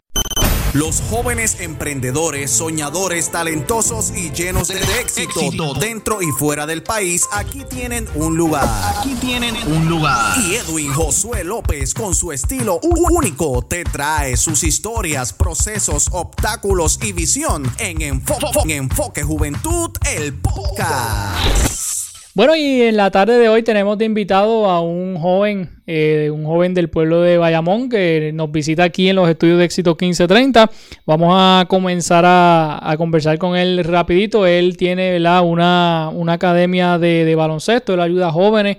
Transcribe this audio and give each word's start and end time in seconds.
Los 0.74 1.00
jóvenes 1.00 1.60
emprendedores, 1.60 2.50
soñadores, 2.50 3.30
talentosos 3.30 4.12
y 4.14 4.30
llenos 4.32 4.68
de, 4.68 4.78
éxito, 5.00 5.72
dentro 5.72 6.20
y 6.20 6.26
fuera 6.26 6.66
del 6.66 6.82
país, 6.82 7.26
aquí 7.32 7.64
tienen 7.64 8.06
un 8.14 8.36
lugar. 8.36 8.68
Aquí 8.98 9.14
tienen 9.14 9.56
un 9.66 9.88
lugar. 9.88 10.38
Y 10.38 10.56
Edwin 10.56 10.92
Josué 10.92 11.42
López, 11.42 11.94
con 11.94 12.14
su 12.14 12.32
estilo 12.32 12.80
único, 12.82 13.62
te 13.62 13.82
trae 13.84 14.36
sus 14.36 14.62
historias, 14.62 15.32
procesos, 15.32 16.08
obstáculos 16.12 16.98
y 17.02 17.12
visión 17.12 17.64
en 17.78 18.02
Enfoque 18.02 19.22
Juventud, 19.22 19.90
el 20.14 20.34
podcast. 20.34 21.87
Bueno, 22.34 22.54
y 22.54 22.82
en 22.82 22.96
la 22.96 23.10
tarde 23.10 23.38
de 23.38 23.48
hoy 23.48 23.62
tenemos 23.62 23.96
de 23.98 24.04
invitado 24.04 24.66
a 24.66 24.80
un 24.80 25.16
joven, 25.18 25.80
eh, 25.86 26.30
un 26.32 26.44
joven 26.44 26.74
del 26.74 26.88
pueblo 26.88 27.22
de 27.22 27.38
Bayamón 27.38 27.88
que 27.88 28.30
nos 28.34 28.52
visita 28.52 28.84
aquí 28.84 29.08
en 29.08 29.16
los 29.16 29.28
estudios 29.28 29.58
de 29.58 29.64
éxito 29.64 29.96
1530. 29.98 30.70
Vamos 31.06 31.34
a 31.34 31.64
comenzar 31.66 32.24
a, 32.26 32.94
conversar 32.98 33.38
con 33.38 33.56
él 33.56 33.82
rapidito. 33.82 34.46
Él 34.46 34.76
tiene 34.76 35.16
Una, 35.42 36.10
una 36.12 36.34
academia 36.34 36.98
de, 36.98 37.34
baloncesto, 37.34 37.94
él 37.94 38.00
ayuda 38.00 38.28
a 38.28 38.32
jóvenes. 38.32 38.76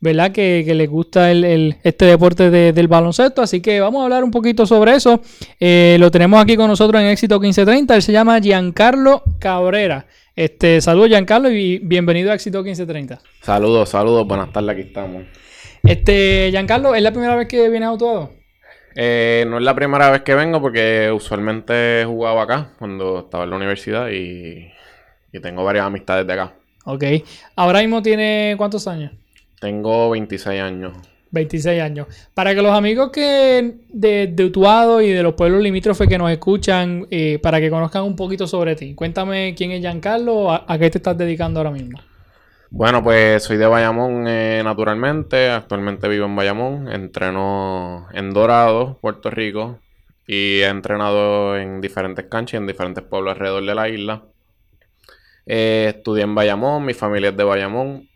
¿verdad? 0.00 0.30
Que, 0.30 0.62
les 0.74 0.88
gusta 0.88 1.30
el, 1.30 1.76
este 1.82 2.04
deporte 2.04 2.50
del 2.50 2.88
baloncesto. 2.88 3.42
Así 3.42 3.60
que 3.60 3.80
vamos 3.80 4.00
a 4.00 4.04
hablar 4.04 4.22
un 4.22 4.30
poquito 4.30 4.66
sobre 4.66 4.94
eso. 4.94 5.20
Eh, 5.58 5.96
lo 5.98 6.10
tenemos 6.10 6.40
aquí 6.42 6.56
con 6.56 6.68
nosotros 6.68 7.00
en 7.00 7.08
Éxito 7.08 7.40
1530. 7.40 7.96
Él 7.96 8.02
se 8.02 8.12
llama 8.12 8.40
Giancarlo 8.40 9.22
Cabrera. 9.38 10.06
Este, 10.38 10.80
saludos 10.80 11.08
Giancarlo 11.08 11.50
y 11.50 11.80
bienvenido 11.80 12.30
a 12.30 12.34
Éxito 12.34 12.62
1530. 12.62 13.18
Saludos, 13.42 13.88
saludos, 13.88 14.24
buenas 14.24 14.52
tardes, 14.52 14.70
aquí 14.70 14.82
estamos. 14.82 15.24
Este, 15.82 16.50
Giancarlo, 16.52 16.94
¿es 16.94 17.02
la 17.02 17.10
primera 17.10 17.34
vez 17.34 17.48
que 17.48 17.68
vienes 17.68 17.88
a 17.88 17.92
Utuado? 17.92 18.30
Eh, 18.94 19.44
no 19.48 19.58
es 19.58 19.64
la 19.64 19.74
primera 19.74 20.12
vez 20.12 20.22
que 20.22 20.36
vengo 20.36 20.60
porque 20.60 21.10
usualmente 21.10 22.02
he 22.02 22.04
jugado 22.04 22.40
acá 22.40 22.70
cuando 22.78 23.18
estaba 23.18 23.42
en 23.42 23.50
la 23.50 23.56
universidad 23.56 24.10
y, 24.10 24.70
y 25.32 25.40
tengo 25.40 25.64
varias 25.64 25.86
amistades 25.86 26.24
de 26.24 26.32
acá. 26.32 26.54
Ok. 26.84 27.02
¿Ahora 27.56 27.80
mismo 27.80 28.00
tiene 28.00 28.54
cuántos 28.56 28.86
años? 28.86 29.10
Tengo 29.60 30.10
26 30.10 30.60
años. 30.60 30.92
26 31.30 31.82
años. 31.82 32.06
Para 32.34 32.54
que 32.54 32.62
los 32.62 32.72
amigos 32.72 33.10
que 33.12 33.78
de, 33.88 34.26
de 34.28 34.44
Utuado 34.44 35.00
y 35.00 35.10
de 35.10 35.22
los 35.22 35.34
pueblos 35.34 35.62
limítrofes 35.62 36.08
que 36.08 36.18
nos 36.18 36.30
escuchan, 36.30 37.06
eh, 37.10 37.38
para 37.42 37.60
que 37.60 37.70
conozcan 37.70 38.04
un 38.04 38.16
poquito 38.16 38.46
sobre 38.46 38.76
ti, 38.76 38.94
cuéntame 38.94 39.54
quién 39.56 39.72
es 39.72 39.80
Giancarlo, 39.80 40.50
a, 40.50 40.64
a 40.66 40.78
qué 40.78 40.90
te 40.90 40.98
estás 40.98 41.16
dedicando 41.16 41.60
ahora 41.60 41.70
mismo. 41.70 41.98
Bueno, 42.70 43.02
pues 43.02 43.44
soy 43.44 43.56
de 43.56 43.66
Bayamón 43.66 44.26
eh, 44.28 44.60
naturalmente, 44.62 45.48
actualmente 45.48 46.06
vivo 46.06 46.26
en 46.26 46.36
Bayamón, 46.36 46.92
entreno 46.92 48.06
en 48.12 48.34
Dorado, 48.34 48.98
Puerto 49.00 49.30
Rico, 49.30 49.78
y 50.26 50.60
he 50.60 50.66
entrenado 50.66 51.56
en 51.56 51.80
diferentes 51.80 52.26
canchas, 52.26 52.60
en 52.60 52.66
diferentes 52.66 53.02
pueblos 53.02 53.32
alrededor 53.32 53.64
de 53.64 53.74
la 53.74 53.88
isla. 53.88 54.24
Eh, 55.46 55.94
estudié 55.96 56.24
en 56.24 56.34
Bayamón, 56.34 56.84
mi 56.84 56.92
familia 56.92 57.30
es 57.30 57.36
de 57.38 57.44
Bayamón, 57.44 58.07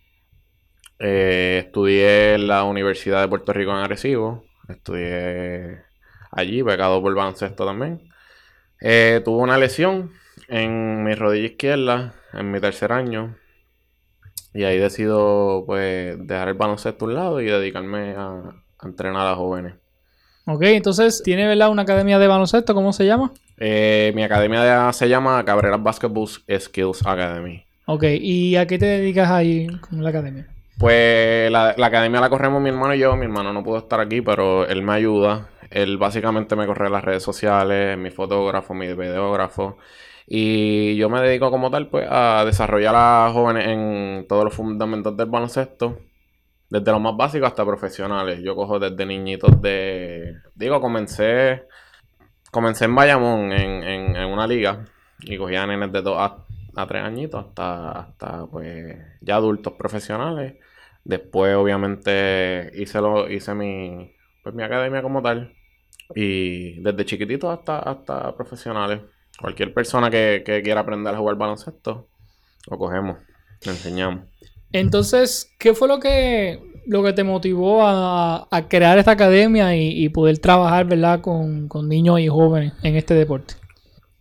eh, 1.05 1.65
estudié 1.67 2.35
en 2.35 2.47
la 2.47 2.63
Universidad 2.63 3.21
de 3.21 3.29
Puerto 3.29 3.53
Rico 3.53 3.73
en 3.73 3.79
Arecibo. 3.79 4.45
Estudié 4.69 5.83
allí, 6.31 6.63
becado 6.63 7.03
por 7.03 7.13
baloncesto 7.13 7.67
también. 7.67 8.09
Eh, 8.81 9.21
tuve 9.25 9.43
una 9.43 9.59
lesión 9.59 10.13
en 10.47 11.03
mi 11.03 11.15
rodilla 11.15 11.47
izquierda 11.47 12.15
en 12.33 12.53
mi 12.53 12.61
tercer 12.61 12.93
año. 12.93 13.37
Y 14.55 14.63
ahí 14.63 14.79
decido 14.79 15.65
pues 15.67 16.17
dejar 16.25 16.49
el 16.49 16.55
baloncesto 16.55 17.05
a 17.05 17.09
un 17.09 17.15
lado 17.15 17.41
y 17.41 17.47
dedicarme 17.47 18.15
a, 18.17 18.63
entrenar 18.85 19.27
a 19.27 19.35
jóvenes. 19.35 19.75
Ok, 20.45 20.63
entonces 20.63 21.23
tiene 21.25 21.49
¿verdad? 21.49 21.71
una 21.71 21.83
academia 21.83 22.19
de 22.19 22.29
baloncesto, 22.29 22.75
¿cómo 22.75 22.93
se 22.93 23.07
llama? 23.07 23.33
Eh, 23.59 24.13
mi 24.15 24.23
academia 24.23 24.93
se 24.93 25.09
llama 25.09 25.45
Cabreras 25.45 25.83
Basketball 25.83 26.29
Skills 26.29 27.05
Academy. 27.05 27.65
Ok, 27.87 28.05
¿y 28.21 28.55
a 28.57 28.67
qué 28.67 28.79
te 28.79 28.87
dedicas 28.87 29.31
ahí 29.31 29.67
con 29.89 30.03
la 30.03 30.11
academia? 30.11 30.52
Pues 30.79 31.51
la, 31.51 31.71
academia 31.71 32.21
la 32.21 32.31
corremos 32.31 32.61
mi 32.61 32.71
hermano 32.71 32.95
y 32.95 32.99
yo. 32.99 33.17
Mi 33.17 33.25
hermano 33.25 33.53
no 33.53 33.63
pudo 33.63 33.79
estar 33.79 34.01
aquí, 34.01 34.21
pero 34.21 34.67
él 34.67 34.83
me 34.83 34.93
ayuda. 34.95 35.49
Él 35.71 35.97
básicamente 35.99 36.57
me 36.57 36.67
corre 36.67 36.91
las 36.91 37.05
redes 37.05 37.23
sociales, 37.23 37.97
mi 37.99 38.11
fotógrafo, 38.11 38.75
mi 38.75 38.87
videógrafo. 38.89 39.79
Y 40.27 40.97
yo 40.97 41.09
me 41.11 41.21
dedico 41.21 41.51
como 41.51 41.71
tal 41.71 41.89
pues 41.89 42.07
a 42.11 42.45
desarrollar 42.45 42.95
a 42.97 43.31
jóvenes 43.33 43.69
en 43.69 44.27
todos 44.29 44.45
los 44.45 44.55
fundamentos 44.55 45.17
del 45.17 45.29
baloncesto. 45.29 45.99
Desde 46.69 46.91
lo 46.91 47.01
más 47.01 47.17
básico 47.17 47.47
hasta 47.47 47.65
profesionales. 47.65 48.41
Yo 48.43 48.57
cojo 48.57 48.79
desde 48.79 49.05
niñitos 49.07 49.61
de... 49.61 50.37
Digo, 50.55 50.81
comencé... 50.81 51.65
Comencé 52.51 52.85
en 52.85 52.95
Bayamón 52.95 53.53
en, 53.53 53.83
en, 54.17 54.27
una 54.27 54.47
liga. 54.47 54.85
Y 55.21 55.37
cogía 55.39 55.67
nenes 55.67 55.93
de 55.93 56.03
2 56.03 56.17
a, 56.19 56.45
a 56.75 56.87
3 56.87 57.03
añitos 57.03 57.45
hasta, 57.47 57.93
hasta 57.93 58.47
pues 58.47 58.97
ya 59.21 59.37
adultos 59.37 59.75
profesionales. 59.75 60.55
Después, 61.05 61.55
obviamente, 61.57 62.71
hice, 62.75 63.01
lo, 63.01 63.29
hice 63.29 63.55
mi, 63.55 64.13
pues, 64.43 64.55
mi 64.55 64.63
academia 64.63 65.03
como 65.03 65.23
tal. 65.23 65.53
Y 66.15 66.81
desde 66.81 67.05
chiquitito 67.05 67.51
hasta, 67.51 67.79
hasta 67.79 68.35
profesionales. 68.37 69.01
Cualquier 69.41 69.75
persona 69.75 70.11
que, 70.11 70.43
quiera 70.63 70.81
aprender 70.81 71.15
a 71.15 71.19
jugar 71.19 71.37
baloncesto, 71.37 72.09
lo 72.71 72.79
cogemos, 72.79 73.17
le 73.65 73.73
enseñamos. 73.73 74.25
Entonces, 74.71 75.53
¿qué 75.59 75.75
fue 75.75 75.89
lo 75.89 75.99
que, 75.99 76.61
lo 76.87 77.03
que 77.03 77.13
te 77.13 77.25
motivó 77.25 77.81
a, 77.85 78.47
crear 78.69 78.99
esta 78.99 79.13
academia 79.13 79.75
y, 79.75 80.09
poder 80.11 80.39
trabajar, 80.39 80.87
¿verdad?, 80.87 81.21
con, 81.21 81.67
con 81.67 81.89
niños 81.89 82.21
y 82.21 82.29
jóvenes 82.29 82.75
en 82.83 82.97
este 82.97 83.15
deporte. 83.15 83.55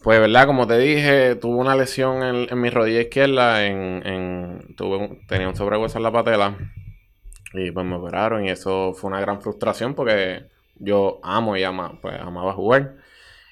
Pues, 0.03 0.19
¿verdad? 0.19 0.47
Como 0.47 0.65
te 0.65 0.79
dije, 0.79 1.35
tuve 1.35 1.57
una 1.57 1.75
lesión 1.75 2.23
en, 2.23 2.59
mi 2.59 2.69
rodilla 2.71 3.01
izquierda, 3.01 3.67
en, 3.67 4.05
en 4.05 4.75
tuve 4.75 5.21
tenía 5.27 5.47
un 5.47 5.55
sobrehueso 5.55 5.97
en 5.99 6.03
la 6.03 6.11
patela 6.11 6.57
y 7.53 7.71
pues 7.71 7.85
me 7.85 7.95
operaron 7.95 8.45
y 8.45 8.49
eso 8.49 8.93
fue 8.93 9.09
una 9.09 9.21
gran 9.21 9.41
frustración 9.41 9.93
porque 9.95 10.45
yo 10.75 11.19
amo 11.23 11.55
y 11.57 11.63
ama, 11.63 11.99
pues, 12.01 12.15
amaba 12.19 12.53
jugar. 12.53 12.95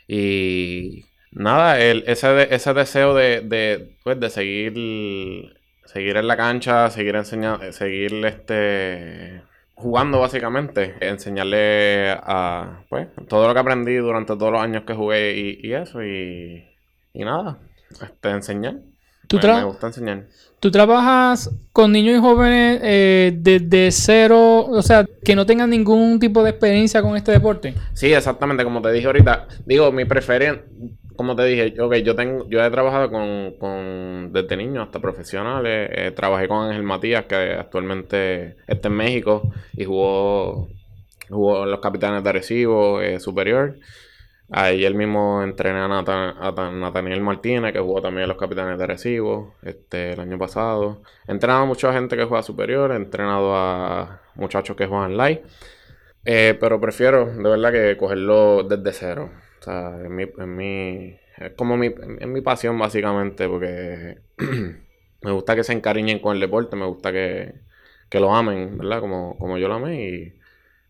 Y 0.08 1.06
nada, 1.32 1.80
el, 1.80 2.04
ese, 2.08 2.54
ese 2.54 2.74
deseo 2.74 3.14
de, 3.14 3.42
de, 3.42 3.96
pues, 4.04 4.20
de 4.20 4.30
seguir, 4.32 5.60
seguir 5.86 6.18
en 6.18 6.28
la 6.28 6.38
cancha, 6.38 6.90
seguir 6.90 7.16
enseñando, 7.16 7.72
seguir 7.74 8.26
este 8.26 9.44
jugando 9.80 10.20
básicamente, 10.20 10.96
enseñarle 11.00 12.12
a 12.12 12.84
pues 12.90 13.08
todo 13.28 13.48
lo 13.48 13.54
que 13.54 13.60
aprendí 13.60 13.96
durante 13.96 14.36
todos 14.36 14.52
los 14.52 14.62
años 14.62 14.84
que 14.86 14.94
jugué 14.94 15.58
y, 15.62 15.74
eso 15.74 16.04
y, 16.04 16.66
y 17.14 17.24
nada, 17.24 17.58
este 17.90 18.30
enseñar. 18.30 18.76
¿Tú 19.28 19.40
me, 19.42 19.64
gusta 19.64 19.88
enseñar. 19.88 20.26
¿Tú 20.60 20.72
trabajas 20.72 21.52
con 21.72 21.92
niños 21.92 22.18
y 22.18 22.20
jóvenes 22.20 22.80
eh, 22.84 23.32
desde 23.38 23.92
cero, 23.92 24.66
o 24.66 24.82
sea, 24.82 25.06
que 25.24 25.36
no 25.36 25.46
tengan 25.46 25.70
ningún 25.70 26.20
tipo 26.20 26.44
de 26.44 26.50
experiencia 26.50 27.02
con 27.02 27.16
este 27.16 27.32
deporte? 27.32 27.76
Sí, 27.94 28.12
exactamente, 28.12 28.64
como 28.64 28.82
te 28.82 28.92
dije 28.92 29.06
ahorita. 29.06 29.48
Digo, 29.66 29.92
mi 29.92 30.06
preferencia, 30.06 30.66
como 31.20 31.36
te 31.36 31.44
dije, 31.44 31.82
ok, 31.82 31.96
yo 31.96 32.16
tengo, 32.16 32.48
yo 32.48 32.64
he 32.64 32.72
trabajado 32.72 33.12
con, 33.12 33.56
con 33.60 34.32
desde 34.32 34.56
niños 34.56 34.86
hasta 34.86 35.02
profesionales. 35.02 35.90
Eh, 35.92 36.12
trabajé 36.12 36.48
con 36.48 36.70
Ángel 36.70 36.84
Matías, 36.84 37.26
que 37.26 37.36
actualmente 37.36 38.56
está 38.68 38.88
en 38.88 38.94
México 38.94 39.52
y 39.74 39.84
jugó, 39.84 40.70
jugó 41.30 41.66
en 41.66 41.72
los 41.72 41.82
Capitanes 41.82 42.24
de 42.24 42.30
Arecibo 42.30 43.02
eh, 43.02 43.20
Superior. 43.20 43.76
Ahí 44.50 44.86
él 44.86 44.96
mismo 44.96 45.44
entrené 45.44 45.80
a, 45.82 45.90
Nathaniel 45.90 47.20
Martínez, 47.20 47.74
que 47.74 47.82
jugó 47.82 48.02
también 48.02 48.24
en 48.24 48.30
los 48.30 48.38
Capitanes 48.38 48.78
de 48.78 48.84
Arecibo 48.86 49.56
este, 49.62 50.14
el 50.14 50.22
año 50.22 50.38
pasado. 50.38 51.02
He 51.28 51.34
entrenado 51.34 51.64
a 51.64 51.66
mucha 51.66 51.92
gente 51.92 52.16
que 52.16 52.24
juega 52.24 52.44
superior, 52.44 52.94
he 52.94 52.96
entrenado 52.96 53.58
a 53.58 54.22
muchachos 54.36 54.78
que 54.78 54.88
juegan 54.88 55.18
light. 55.18 55.42
Eh, 56.24 56.58
pero 56.58 56.80
prefiero, 56.80 57.26
de 57.26 57.50
verdad, 57.50 57.74
que 57.74 57.98
cogerlo 57.98 58.64
desde 58.64 58.94
cero. 58.94 59.30
O 59.60 59.64
sea, 59.64 59.98
en 60.04 60.16
mi, 60.16 60.24
en 60.24 60.56
mi, 60.56 61.20
es 61.38 61.52
como 61.56 61.78
mi, 61.78 61.88
en 61.88 62.32
mi 62.32 62.42
pasión, 62.42 62.78
básicamente, 62.78 63.48
porque 63.48 64.18
me 65.22 65.32
gusta 65.32 65.56
que 65.56 65.64
se 65.64 65.74
encariñen 65.74 66.20
con 66.20 66.36
el 66.36 66.42
deporte, 66.42 66.76
me 66.76 66.86
gusta 66.86 67.12
que, 67.12 67.56
que 68.10 68.20
lo 68.20 68.34
amen, 68.34 68.78
¿verdad? 68.78 69.00
Como, 69.00 69.38
como 69.38 69.58
yo 69.58 69.68
lo 69.68 69.76
amé 69.76 70.10
y, 70.10 70.34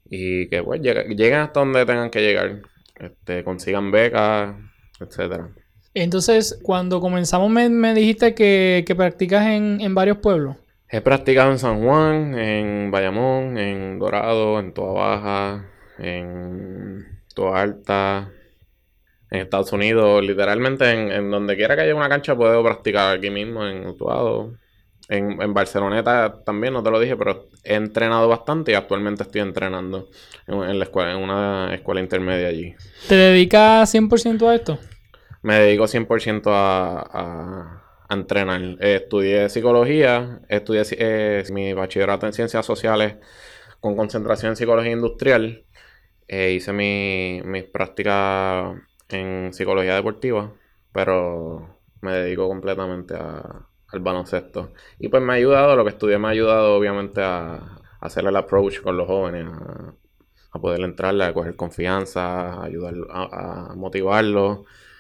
y 0.09 0.47
que 0.49 0.63
pues 0.63 0.81
lleguen 0.81 1.39
hasta 1.39 1.59
donde 1.59 1.85
tengan 1.85 2.09
que 2.09 2.21
llegar 2.21 2.61
este, 2.99 3.43
consigan 3.43 3.91
becas, 3.91 4.55
etcétera. 4.99 5.49
Entonces, 5.93 6.59
cuando 6.61 6.99
comenzamos 7.01 7.49
me, 7.49 7.93
dijiste 7.93 8.35
que, 8.35 8.93
practicas 8.95 9.47
en, 9.47 9.95
varios 9.95 10.17
pueblos. 10.17 10.57
He 10.89 11.01
practicado 11.01 11.51
en 11.51 11.59
San 11.59 11.81
Juan, 11.83 12.37
en 12.37 12.91
Bayamón, 12.91 13.57
en 13.57 13.99
Dorado, 13.99 14.59
en 14.59 14.73
Toa 14.73 14.93
Baja, 14.93 15.65
en 15.97 17.19
Toa 17.33 17.61
Alta, 17.61 18.31
en 19.31 19.41
Estados 19.41 19.71
Unidos. 19.71 20.23
Literalmente 20.23 20.89
en, 20.91 21.29
donde 21.31 21.55
quiera 21.55 21.75
que 21.75 21.81
haya 21.81 21.95
una 21.95 22.09
cancha 22.09 22.35
puedo 22.35 22.63
practicar 22.63 23.17
aquí 23.17 23.29
mismo, 23.29 23.65
en 23.65 23.87
Utuado. 23.87 24.53
En, 25.07 25.41
en, 25.41 25.53
Barceloneta 25.55 26.43
también, 26.45 26.73
no 26.73 26.83
te 26.83 26.91
lo 26.91 26.99
dije, 26.99 27.17
pero 27.17 27.47
he 27.63 27.73
entrenado 27.73 28.27
bastante 28.27 28.71
y 28.71 28.75
actualmente 28.75 29.23
estoy 29.23 29.41
entrenando 29.41 30.09
en, 30.45 30.77
la 30.77 30.85
escuela, 30.85 31.11
en 31.13 31.17
una 31.17 31.73
escuela 31.73 31.99
intermedia 31.99 32.47
allí. 32.47 32.75
¿Te 33.07 33.15
dedicas 33.15 33.93
100% 33.93 34.47
a 34.47 34.53
esto? 34.53 34.79
Me 35.41 35.55
dedico 35.55 35.85
100% 35.85 36.43
a, 36.47 36.99
a, 36.99 37.83
a, 38.07 38.13
entrenar. 38.13 38.61
estudié 38.81 39.49
psicología, 39.49 40.41
estudié 40.47 40.83
eh, 40.91 41.43
mi 41.51 41.73
bachillerato 41.73 42.27
en 42.27 42.33
ciencias 42.33 42.65
sociales 42.65 43.15
con 43.79 43.95
concentración 43.95 44.51
en 44.51 44.55
psicología 44.57 44.91
industrial. 44.91 45.65
Eh, 46.27 46.51
hice 46.51 46.71
mi, 46.71 47.41
mis 47.45 47.63
prácticas 47.63 48.75
en 49.09 49.53
psicología 49.53 49.95
deportiva, 49.95 50.53
pero 50.93 51.77
me 52.01 52.13
dedico 52.13 52.47
completamente 52.47 53.15
a 53.15 53.69
al 53.91 53.99
baloncesto. 53.99 54.71
Y 54.99 55.09
pues 55.09 55.21
me 55.21 55.33
ha 55.33 55.35
ayudado, 55.35 55.75
lo 55.75 55.83
que 55.83 55.91
estudié 55.91 56.17
me 56.17 56.27
ha 56.27 56.31
ayudado 56.31 56.75
obviamente 56.75 57.21
a, 57.21 57.79
hacer 58.01 58.25
el 58.25 58.35
approach 58.35 58.81
con 58.81 58.95
los 58.95 59.07
jóvenes, 59.07 59.45
a, 60.51 60.59
poder 60.59 60.81
entrarle, 60.81 61.25
a 61.25 61.33
coger 61.33 61.55
confianza, 61.55 62.53
a 62.53 62.63
ayudar 62.63 62.93
a, 63.09 63.73
motivarlos, 63.75 64.59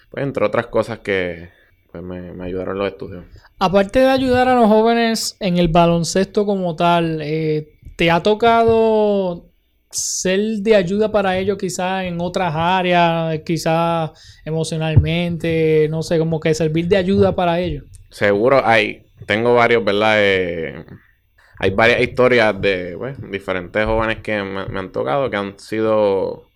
pues 0.09 0.23
entre 0.23 0.45
otras 0.45 0.67
cosas 0.67 0.99
que 0.99 1.49
pues 1.91 2.03
me, 2.03 2.43
ayudaron 2.43 2.77
los 2.77 2.87
estudios. 2.87 3.25
Aparte 3.57 3.99
de 3.99 4.09
ayudar 4.09 4.47
a 4.47 4.55
los 4.55 4.67
jóvenes 4.67 5.37
en 5.39 5.57
el 5.57 5.69
baloncesto 5.69 6.45
como 6.45 6.75
tal, 6.75 7.21
eh, 7.21 7.79
¿te 7.95 8.11
ha 8.11 8.21
tocado 8.21 9.45
ser 9.91 10.39
de 10.59 10.75
ayuda 10.75 11.11
para 11.11 11.37
ellos 11.37 11.57
quizás 11.57 12.05
en 12.05 12.21
otras 12.21 12.53
áreas, 12.55 13.39
quizás 13.45 14.11
emocionalmente, 14.45 15.87
no 15.89 16.03
sé, 16.03 16.19
como 16.19 16.39
que 16.39 16.53
servir 16.53 16.87
de 16.87 16.97
ayuda 16.97 17.35
para 17.35 17.59
ellos? 17.59 17.83
seguro 18.09 18.61
hay, 18.65 19.05
tengo 19.25 19.55
varios, 19.55 19.83
¿verdad? 19.83 20.15
Eh, 20.17 20.85
hay 21.57 21.71
varias 21.71 22.01
historias 22.01 22.59
de 22.59 22.97
diferentes 23.29 23.85
jóvenes 23.85 24.17
que 24.17 24.41
me, 24.41 24.79
han 24.79 24.91
tocado 24.91 25.29
que 25.29 25.37
han 25.37 25.59
sido, 25.59 26.47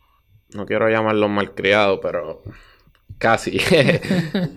no 0.54 0.66
quiero 0.66 0.90
llamarlos 0.90 1.30
malcriados, 1.30 2.00
pero 2.02 2.44
casi. 3.18 3.60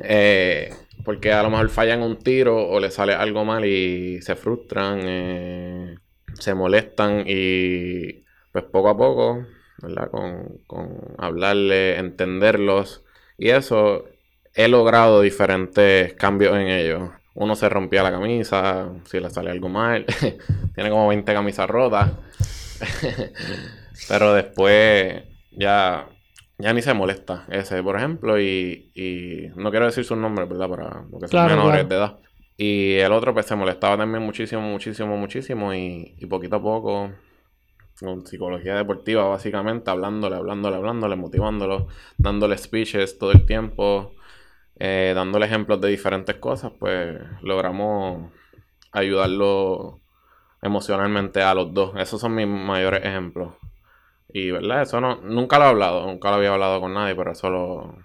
Eh, 0.08 0.70
porque 1.05 1.32
a 1.32 1.43
lo 1.43 1.50
mejor 1.50 1.69
fallan 1.69 2.02
un 2.02 2.19
tiro 2.19 2.69
o 2.69 2.81
le 2.81 2.90
sale 2.90 3.12
algo 3.12 3.44
mal 3.44 3.64
y 3.64 4.20
se 4.23 4.34
frustran, 4.34 5.00
eh, 5.05 5.94
se 6.34 6.55
molestan 6.55 7.25
y 7.26 8.25
pues 8.56 8.70
poco 8.73 8.88
a 8.88 8.97
poco, 8.97 9.44
¿verdad? 9.82 10.11
Con, 10.11 10.62
con 10.67 10.99
hablarle, 11.19 11.99
entenderlos 11.99 13.05
y 13.37 13.50
eso 13.50 14.06
he 14.55 14.67
logrado 14.69 15.20
diferentes 15.20 16.14
cambios 16.14 16.56
en 16.56 16.69
ellos. 16.69 17.11
Uno 17.35 17.55
se 17.55 17.69
rompía 17.69 18.03
la 18.03 18.12
camisa, 18.12 18.88
si 19.05 19.20
le 19.20 19.29
sale 19.29 19.50
algo 19.50 19.69
mal. 19.69 20.06
Tiene 20.75 20.88
como 20.88 21.06
20 21.08 21.35
camisas 21.35 21.69
rotas. 21.69 22.12
Pero 24.08 24.32
después 24.32 25.23
ya, 25.50 26.09
ya 26.56 26.73
ni 26.73 26.81
se 26.81 26.94
molesta 26.94 27.44
ese, 27.50 27.82
por 27.82 27.97
ejemplo. 27.97 28.41
Y, 28.41 28.91
y 28.94 29.49
no 29.55 29.70
quiero 29.70 29.85
decir 29.85 30.06
su 30.06 30.17
nombre, 30.17 30.47
¿verdad? 30.47 30.70
Para, 30.70 31.05
porque 31.11 31.29
son 31.29 31.47
menores 31.47 31.87
de 31.87 31.94
edad. 31.94 32.19
Y 32.56 32.94
el 32.94 33.12
otro 33.12 33.35
pues 33.35 33.44
se 33.44 33.55
molestaba 33.55 33.99
también 33.99 34.25
muchísimo, 34.25 34.62
muchísimo, 34.62 35.14
muchísimo. 35.19 35.75
Y, 35.75 36.14
y 36.17 36.25
poquito 36.25 36.56
a 36.56 36.62
poco, 36.62 37.11
con 38.01 38.27
psicología 38.27 38.77
deportiva 38.77 39.25
básicamente, 39.25 39.91
hablándole, 39.91 40.37
hablándole, 40.37 40.77
hablándole, 40.77 41.17
motivándolo, 41.17 41.89
dándole 42.19 42.59
speeches 42.59 43.19
todo 43.19 43.33
el 43.33 43.47
tiempo 43.47 44.12
eh, 44.79 45.12
dándole 45.15 45.47
ejemplos 45.47 45.81
de 45.81 45.88
diferentes 45.88 46.37
cosas, 46.37 46.73
pues 46.79 47.19
logramos 47.43 48.31
ayudarlo 48.93 50.00
emocionalmente 50.62 51.43
a 51.43 51.55
los 51.55 51.73
dos. 51.73 51.95
Esos 51.97 52.21
son 52.21 52.35
mis 52.35 52.47
mayores 52.47 53.05
ejemplos. 53.05 53.55
Y, 54.29 54.50
¿verdad? 54.50 54.83
Eso 54.83 55.00
no, 55.00 55.17
nunca 55.23 55.59
lo 55.59 55.65
he 55.65 55.69
hablado, 55.69 56.07
nunca 56.07 56.31
lo 56.31 56.37
había 56.37 56.53
hablado 56.53 56.81
con 56.81 56.93
nadie, 56.95 57.15
pero 57.15 57.33
eso 57.33 57.49
lo, 57.50 57.97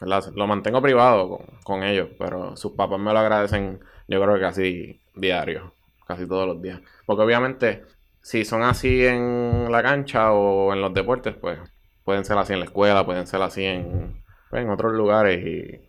lo 0.00 0.46
mantengo 0.46 0.82
privado 0.82 1.40
con, 1.64 1.82
ellos. 1.82 2.08
Pero 2.18 2.56
sus 2.56 2.72
papás 2.72 2.98
me 3.00 3.12
lo 3.12 3.18
agradecen, 3.18 3.80
yo 4.08 4.20
creo 4.20 4.34
que 4.34 4.40
casi 4.40 5.00
diario, 5.14 5.72
casi 6.06 6.26
todos 6.28 6.46
los 6.46 6.60
días. 6.60 6.80
Porque 7.06 7.22
obviamente, 7.22 7.84
si 8.22 8.44
son 8.44 8.62
así 8.62 9.04
en 9.04 9.70
la 9.70 9.82
cancha 9.82 10.32
o 10.32 10.72
en 10.72 10.80
los 10.80 10.92
deportes, 10.94 11.34
pues 11.40 11.58
pueden 12.04 12.24
ser 12.24 12.38
así 12.38 12.52
en 12.52 12.60
la 12.60 12.66
escuela, 12.66 13.04
pueden 13.04 13.26
ser 13.26 13.42
así 13.42 13.64
en, 13.64 14.22
pues, 14.50 14.62
en 14.62 14.70
otros 14.70 14.92
lugares 14.92 15.44
y 15.46 15.88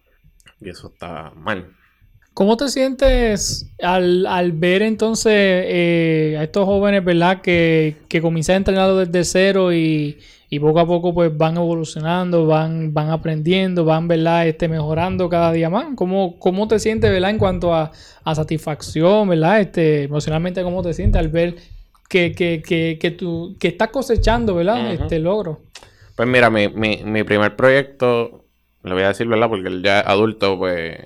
y 0.62 0.70
eso 0.70 0.88
está 0.88 1.32
mal. 1.36 1.74
¿Cómo 2.34 2.56
te 2.56 2.70
sientes 2.70 3.70
al, 3.82 4.52
ver 4.54 4.82
entonces 4.82 5.34
eh, 5.34 6.38
a 6.40 6.44
estos 6.44 6.66
jóvenes, 6.66 7.04
verdad, 7.04 7.42
que, 7.42 7.98
que 8.08 8.22
comienzan 8.22 8.54
a 8.54 8.58
entrenar 8.58 8.94
desde 8.94 9.24
cero 9.26 9.74
y, 9.74 10.18
poco 10.62 10.80
a 10.80 10.88
poco 10.88 11.14
pues 11.14 11.36
van 11.38 11.58
evolucionando, 11.58 12.46
van, 12.46 12.94
van 12.94 13.10
aprendiendo, 13.10 13.84
van, 13.84 14.08
verdad, 14.08 14.48
este, 14.48 14.70
mejorando 14.70 15.28
cada 15.28 15.52
día 15.52 15.70
más? 15.70 15.88
¿Cómo, 15.96 16.40
cómo 16.40 16.68
te 16.68 16.80
sientes, 16.80 17.12
verdad, 17.12 17.32
en 17.32 17.40
cuanto 17.40 17.74
a, 17.74 17.92
satisfacción, 18.34 19.28
verdad, 19.28 19.60
este, 19.60 20.04
emocionalmente, 20.04 20.64
cómo 20.64 20.82
te 20.84 20.94
sientes 20.94 21.20
al 21.20 21.30
ver 21.30 21.56
que, 22.10 22.34
que, 22.34 22.62
que, 22.62 22.98
que 23.00 23.12
tú 23.12 23.56
que 23.60 23.70
estás 23.70 23.90
cosechando, 23.90 24.56
verdad, 24.56 24.92
este 24.92 25.20
logro? 25.20 25.62
Pues 26.16 26.28
mira, 26.28 26.50
mi, 26.50 26.68
mi, 26.68 27.04
mi 27.06 27.24
primer 27.24 27.56
proyecto 27.56 28.44
le 28.84 28.94
voy 28.94 29.04
a 29.04 29.10
decir, 29.10 29.28
¿verdad? 29.28 29.50
Porque 29.50 29.68
él 29.68 29.84
ya 29.84 30.02
es 30.02 30.08
adulto, 30.08 30.58
pues 30.58 30.98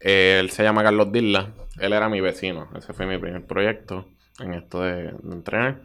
él 0.00 0.50
se 0.50 0.62
llama 0.62 0.82
Carlos 0.82 1.12
Dilla. 1.12 1.48
Él 1.78 1.92
era 1.92 2.08
mi 2.08 2.20
vecino. 2.20 2.68
Ese 2.76 2.92
fue 2.92 3.06
mi 3.06 3.18
primer 3.18 3.44
proyecto 3.46 4.06
en 4.40 4.54
esto 4.54 4.82
de, 4.82 5.14
entrenar. 5.30 5.82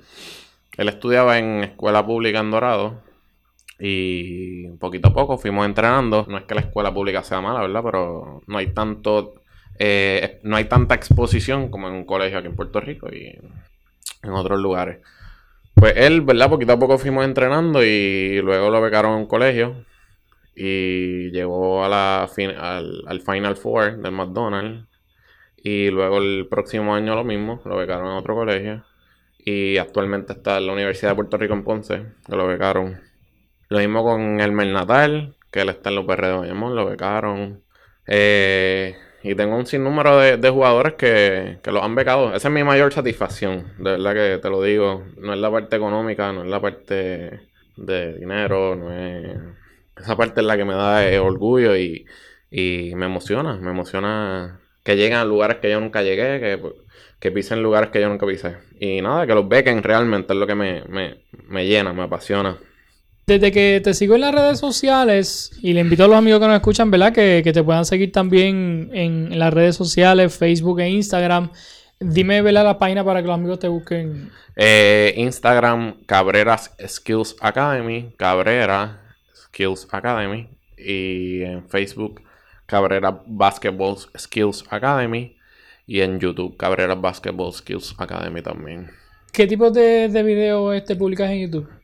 Él 0.77 0.89
estudiaba 0.89 1.37
en 1.37 1.63
escuela 1.63 2.05
pública 2.05 2.39
en 2.39 2.51
Dorado. 2.51 3.01
Y 3.79 4.69
poquito 4.79 5.09
a 5.09 5.13
poco 5.13 5.37
fuimos 5.37 5.65
entrenando. 5.65 6.25
No 6.27 6.37
es 6.37 6.45
que 6.45 6.55
la 6.55 6.61
escuela 6.61 6.93
pública 6.93 7.23
sea 7.23 7.41
mala, 7.41 7.61
¿verdad? 7.61 7.81
Pero 7.83 8.41
no 8.47 8.57
hay 8.57 8.67
tanto. 8.73 9.35
Eh, 9.79 10.39
no 10.43 10.55
hay 10.55 10.65
tanta 10.65 10.95
exposición 10.95 11.69
como 11.69 11.87
en 11.87 11.93
un 11.93 12.05
colegio 12.05 12.39
aquí 12.39 12.47
en 12.47 12.55
Puerto 12.55 12.79
Rico 12.79 13.09
y 13.13 13.37
en 14.23 14.31
otros 14.31 14.59
lugares. 14.59 14.99
Pues 15.73 15.93
él, 15.95 16.21
¿verdad? 16.21 16.49
Poquito 16.49 16.73
a 16.73 16.79
poco 16.79 16.97
fuimos 16.97 17.23
entrenando 17.23 17.83
y 17.83 18.41
luego 18.41 18.71
lo 18.71 18.81
becaron 18.81 19.13
en 19.13 19.17
un 19.19 19.27
colegio. 19.27 19.85
Y 20.55 21.29
llegó 21.31 21.85
a 21.85 21.89
la 21.89 22.23
al, 22.23 23.03
al, 23.05 23.21
Final 23.21 23.57
Four 23.57 23.97
del 23.97 24.11
McDonald's. 24.11 24.87
Y 25.57 25.89
luego 25.91 26.17
el 26.17 26.47
próximo 26.49 26.95
año 26.95 27.15
lo 27.15 27.23
mismo, 27.23 27.61
lo 27.65 27.77
becaron 27.77 28.07
en 28.07 28.13
otro 28.13 28.33
colegio. 28.33 28.83
Y 29.37 29.77
actualmente 29.77 30.33
está 30.33 30.57
en 30.57 30.67
la 30.67 30.73
Universidad 30.73 31.11
de 31.11 31.15
Puerto 31.15 31.37
Rico 31.37 31.53
en 31.53 31.63
Ponce, 31.63 32.05
que 32.25 32.35
lo 32.35 32.47
becaron. 32.47 32.99
Lo 33.69 33.79
mismo 33.79 34.03
con 34.03 34.39
el 34.41 34.73
Natal, 34.73 35.35
que 35.51 35.61
él 35.61 35.69
está 35.69 35.89
en 35.89 35.95
los 35.95 36.05
PR 36.05 36.41
de 36.41 36.53
lo 36.53 36.85
becaron. 36.85 37.61
Eh, 38.07 38.95
y 39.29 39.35
tengo 39.35 39.57
un 39.57 39.65
sinnúmero 39.65 40.17
de, 40.17 40.49
jugadores 40.49 40.93
que, 40.93 41.59
que 41.61 41.71
los 41.71 41.83
han 41.83 41.95
becado. 41.95 42.33
Esa 42.33 42.47
es 42.47 42.53
mi 42.53 42.63
mayor 42.63 42.93
satisfacción, 42.93 43.73
de 43.77 43.91
verdad 43.91 44.13
que 44.13 44.39
te 44.41 44.49
lo 44.49 44.61
digo. 44.61 45.03
No 45.17 45.33
es 45.33 45.39
la 45.39 45.51
parte 45.51 45.75
económica, 45.75 46.31
no 46.31 46.43
es 46.43 46.49
la 46.49 46.61
parte 46.61 47.41
de 47.75 48.13
dinero, 48.17 48.75
no 48.75 48.93
es... 48.93 49.37
Esa 49.97 50.15
parte 50.15 50.41
es 50.41 50.47
la 50.47 50.57
que 50.57 50.65
me 50.65 50.73
da 50.73 51.21
orgullo 51.21 51.75
y, 51.75 52.05
y 52.51 52.93
me 52.95 53.07
emociona, 53.07 53.55
me 53.57 53.71
emociona 53.71 54.59
que 54.83 54.95
lleguen 54.95 55.17
a 55.17 55.25
lugares 55.25 55.57
que 55.57 55.69
yo 55.69 55.79
nunca 55.81 56.03
llegué, 56.03 56.39
que, 56.39 56.61
que 57.19 57.31
pisen 57.31 57.61
lugares 57.61 57.89
que 57.89 57.99
yo 57.99 58.09
nunca 58.09 58.25
pisé. 58.25 58.57
Y 58.79 59.01
nada, 59.01 59.27
que 59.27 59.33
los 59.33 59.49
bequen 59.49 59.83
realmente 59.83 60.33
es 60.33 60.39
lo 60.39 60.47
que 60.47 60.55
me, 60.55 60.83
me, 60.87 61.23
me 61.47 61.65
llena, 61.65 61.93
me 61.93 62.03
apasiona. 62.03 62.57
Desde 63.27 63.51
que 63.51 63.81
te 63.83 63.93
sigo 63.93 64.15
en 64.15 64.21
las 64.21 64.33
redes 64.33 64.57
sociales 64.57 65.51
y 65.61 65.73
le 65.73 65.81
invito 65.81 66.05
a 66.05 66.07
los 66.07 66.15
amigos 66.15 66.39
que 66.39 66.47
nos 66.47 66.55
escuchan, 66.55 66.89
¿verdad? 66.89 67.11
Que, 67.11 67.41
te 67.43 67.61
puedan 67.61 67.83
seguir 67.83 68.13
también 68.13 68.89
en, 68.93 69.37
las 69.37 69.53
redes 69.53 69.75
sociales, 69.75 70.33
Facebook 70.33 70.79
e 70.79 70.87
Instagram. 70.87 71.51
Dime, 71.99 72.41
¿verdad? 72.41 72.63
La 72.63 72.79
página 72.79 73.03
para 73.03 73.21
que 73.21 73.27
los 73.27 73.33
amigos 73.33 73.59
te 73.59 73.67
busquen. 73.67 74.31
Eh, 74.55 75.13
Instagram, 75.17 76.05
Cabreras 76.05 76.73
Skills 76.87 77.35
Academy. 77.41 78.13
Cabrera 78.15 79.01
Skills 79.35 79.89
Academy. 79.91 80.47
Y 80.77 81.41
en 81.41 81.67
Facebook, 81.67 82.21
Cabrera 82.65 83.23
Basketball 83.25 83.97
Skills 84.17 84.63
Academy. 84.69 85.35
Y 85.85 85.99
en 85.99 86.17
YouTube, 86.17 86.55
Cabrera 86.55 86.95
Basketball 86.95 87.51
Skills 87.51 87.93
Academy 87.97 88.41
también. 88.41 88.89
¿Qué 89.33 89.47
tipo 89.47 89.69
de, 89.69 90.07
de 90.07 90.23
videos 90.23 90.71
te 90.71 90.77
este, 90.77 90.95
publicas 90.95 91.29
en 91.29 91.41
YouTube? 91.41 91.76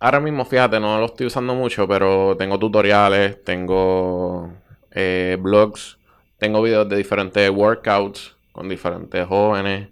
Ahora 0.00 0.20
mismo, 0.20 0.44
fíjate, 0.44 0.78
no 0.78 1.00
lo 1.00 1.06
estoy 1.06 1.26
usando 1.26 1.54
mucho, 1.54 1.88
pero 1.88 2.36
tengo 2.36 2.56
tutoriales, 2.58 3.42
tengo 3.42 4.52
eh, 4.92 5.36
blogs, 5.40 5.98
tengo 6.38 6.62
videos 6.62 6.88
de 6.88 6.96
diferentes 6.96 7.50
workouts 7.50 8.36
con 8.52 8.68
diferentes 8.68 9.26
jóvenes. 9.26 9.88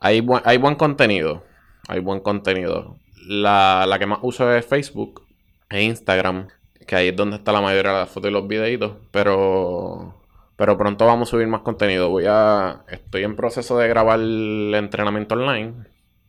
Hay, 0.00 0.26
hay 0.44 0.56
buen 0.56 0.74
contenido, 0.76 1.44
hay 1.86 2.00
buen 2.00 2.20
contenido. 2.20 2.96
La, 3.26 3.94
que 3.98 4.06
más 4.06 4.20
uso 4.22 4.50
es 4.54 4.64
Facebook 4.64 5.22
e 5.68 5.82
Instagram, 5.82 6.48
que 6.86 6.96
ahí 6.96 7.08
es 7.08 7.16
donde 7.16 7.36
está 7.36 7.52
la 7.52 7.60
mayoría 7.60 7.92
de 7.92 7.98
las 7.98 8.10
fotos 8.10 8.30
y 8.30 8.32
los 8.32 8.48
videitos, 8.48 8.92
pero 9.10 10.14
pero 10.56 10.78
pronto 10.78 11.06
vamos 11.06 11.28
a 11.28 11.30
subir 11.32 11.46
más 11.46 11.62
contenido. 11.62 12.08
Voy 12.08 12.24
a 12.26 12.84
estoy 12.88 13.24
en 13.24 13.36
proceso 13.36 13.76
de 13.78 13.88
grabar 13.88 14.18
el 14.20 14.72
entrenamiento 14.74 15.34
online. 15.34 15.74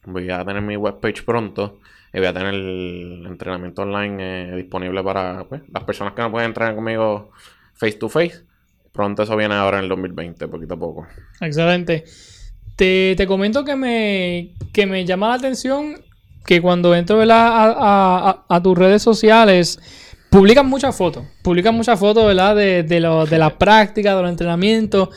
Voy 0.06 0.30
a 0.30 0.44
tener 0.44 0.62
mi 0.62 0.75
webpage 0.75 1.24
pronto 1.24 1.80
voy 2.20 2.27
a 2.27 2.34
tener 2.34 2.53
el 2.53 3.25
entrenamiento 3.27 3.82
online 3.82 4.51
eh, 4.51 4.55
disponible 4.55 5.03
para 5.03 5.46
pues, 5.46 5.62
las 5.72 5.84
personas 5.84 6.13
que 6.13 6.22
no 6.22 6.32
pueden 6.32 6.50
entrenar 6.50 6.75
conmigo 6.75 7.32
face 7.74 7.93
to 7.93 8.10
face. 8.10 8.43
Pronto 8.91 9.24
eso 9.24 9.36
viene 9.36 9.55
ahora 9.55 9.79
en 9.79 9.86
el 9.86 9.89
2020, 9.89 10.48
poquito 10.48 10.75
a 10.75 10.77
poco. 10.77 11.08
Excelente. 11.41 12.05
Te, 12.75 13.25
comento 13.27 13.65
que 13.65 13.75
me, 13.75 14.53
que 14.72 14.86
me 14.86 15.05
llama 15.05 15.29
la 15.29 15.36
atención 15.36 15.96
que 16.46 16.62
cuando 16.62 16.93
entro 16.96 17.22
a, 17.32 18.46
a, 18.48 18.63
tus 18.63 18.77
redes 18.77 19.01
sociales, 19.01 19.79
publican 20.29 20.67
muchas 20.67 20.96
fotos. 20.96 21.25
Publican 21.41 21.74
muchas 21.75 22.00
fotos. 22.00 22.27
De, 22.55 22.84
de, 22.84 23.00
lo, 23.00 23.25
de 23.25 23.38
la 23.38 23.58
práctica, 23.58 24.15
de 24.15 24.22
los 24.22 24.32
entrenamientos. 24.32 25.10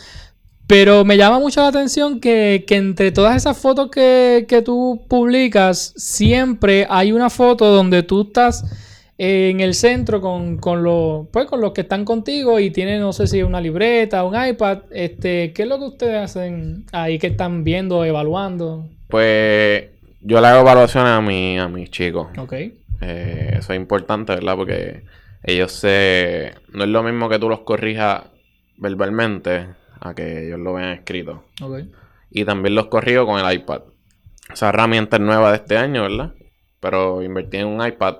Pero 0.66 1.04
me 1.04 1.16
llama 1.16 1.38
mucho 1.38 1.60
la 1.60 1.68
atención 1.68 2.18
que, 2.18 2.64
entre 2.68 3.12
todas 3.12 3.36
esas 3.36 3.56
fotos 3.56 3.88
que, 3.90 4.62
tú 4.64 5.04
publicas, 5.08 5.92
siempre 5.96 6.86
hay 6.90 7.12
una 7.12 7.30
foto 7.30 7.66
donde 7.66 8.02
tú 8.02 8.22
estás 8.22 8.64
en 9.18 9.60
el 9.60 9.74
centro 9.74 10.20
con, 10.20 10.82
los, 10.82 11.28
pues, 11.28 11.46
con 11.46 11.60
los 11.60 11.72
que 11.72 11.82
están 11.82 12.04
contigo 12.04 12.58
y 12.58 12.70
tienen, 12.70 13.00
no 13.00 13.12
sé 13.12 13.28
si 13.28 13.42
una 13.42 13.60
libreta, 13.60 14.24
un 14.24 14.34
iPad. 14.34 14.80
Este, 14.90 15.52
¿Qué 15.52 15.62
es 15.62 15.68
lo 15.68 15.78
que 15.78 15.84
ustedes 15.84 16.16
hacen 16.16 16.84
ahí 16.92 17.18
que 17.18 17.28
están 17.28 17.62
viendo, 17.62 18.04
evaluando? 18.04 18.88
Pues 19.08 19.84
yo 20.20 20.40
le 20.40 20.46
hago 20.48 20.62
evaluaciones 20.62 21.12
a, 21.12 21.20
mi, 21.20 21.58
a 21.58 21.68
mis 21.68 21.90
chicos. 21.90 22.26
Ok. 22.38 22.54
Eh, 23.00 23.54
eso 23.56 23.72
es 23.72 23.78
importante, 23.78 24.34
¿verdad? 24.34 24.56
Porque 24.56 25.04
ellos 25.44 25.70
se... 25.70 26.54
No 26.72 26.82
es 26.82 26.90
lo 26.90 27.04
mismo 27.04 27.28
que 27.28 27.38
tú 27.38 27.48
los 27.48 27.60
corrijas 27.60 28.24
verbalmente 28.78 29.66
a 30.00 30.14
que 30.14 30.46
ellos 30.46 30.58
lo 30.58 30.74
vean 30.74 30.90
escrito. 30.90 31.44
Y 32.30 32.44
también 32.44 32.74
los 32.74 32.86
corrijo 32.86 33.26
con 33.26 33.44
el 33.44 33.54
iPad. 33.54 33.82
Esa 34.52 34.68
herramienta 34.68 35.16
es 35.16 35.22
nueva 35.22 35.50
de 35.50 35.56
este 35.56 35.76
año, 35.76 36.02
¿verdad? 36.02 36.34
Pero 36.80 37.22
invertí 37.22 37.56
en 37.58 37.66
un 37.66 37.86
iPad 37.86 38.16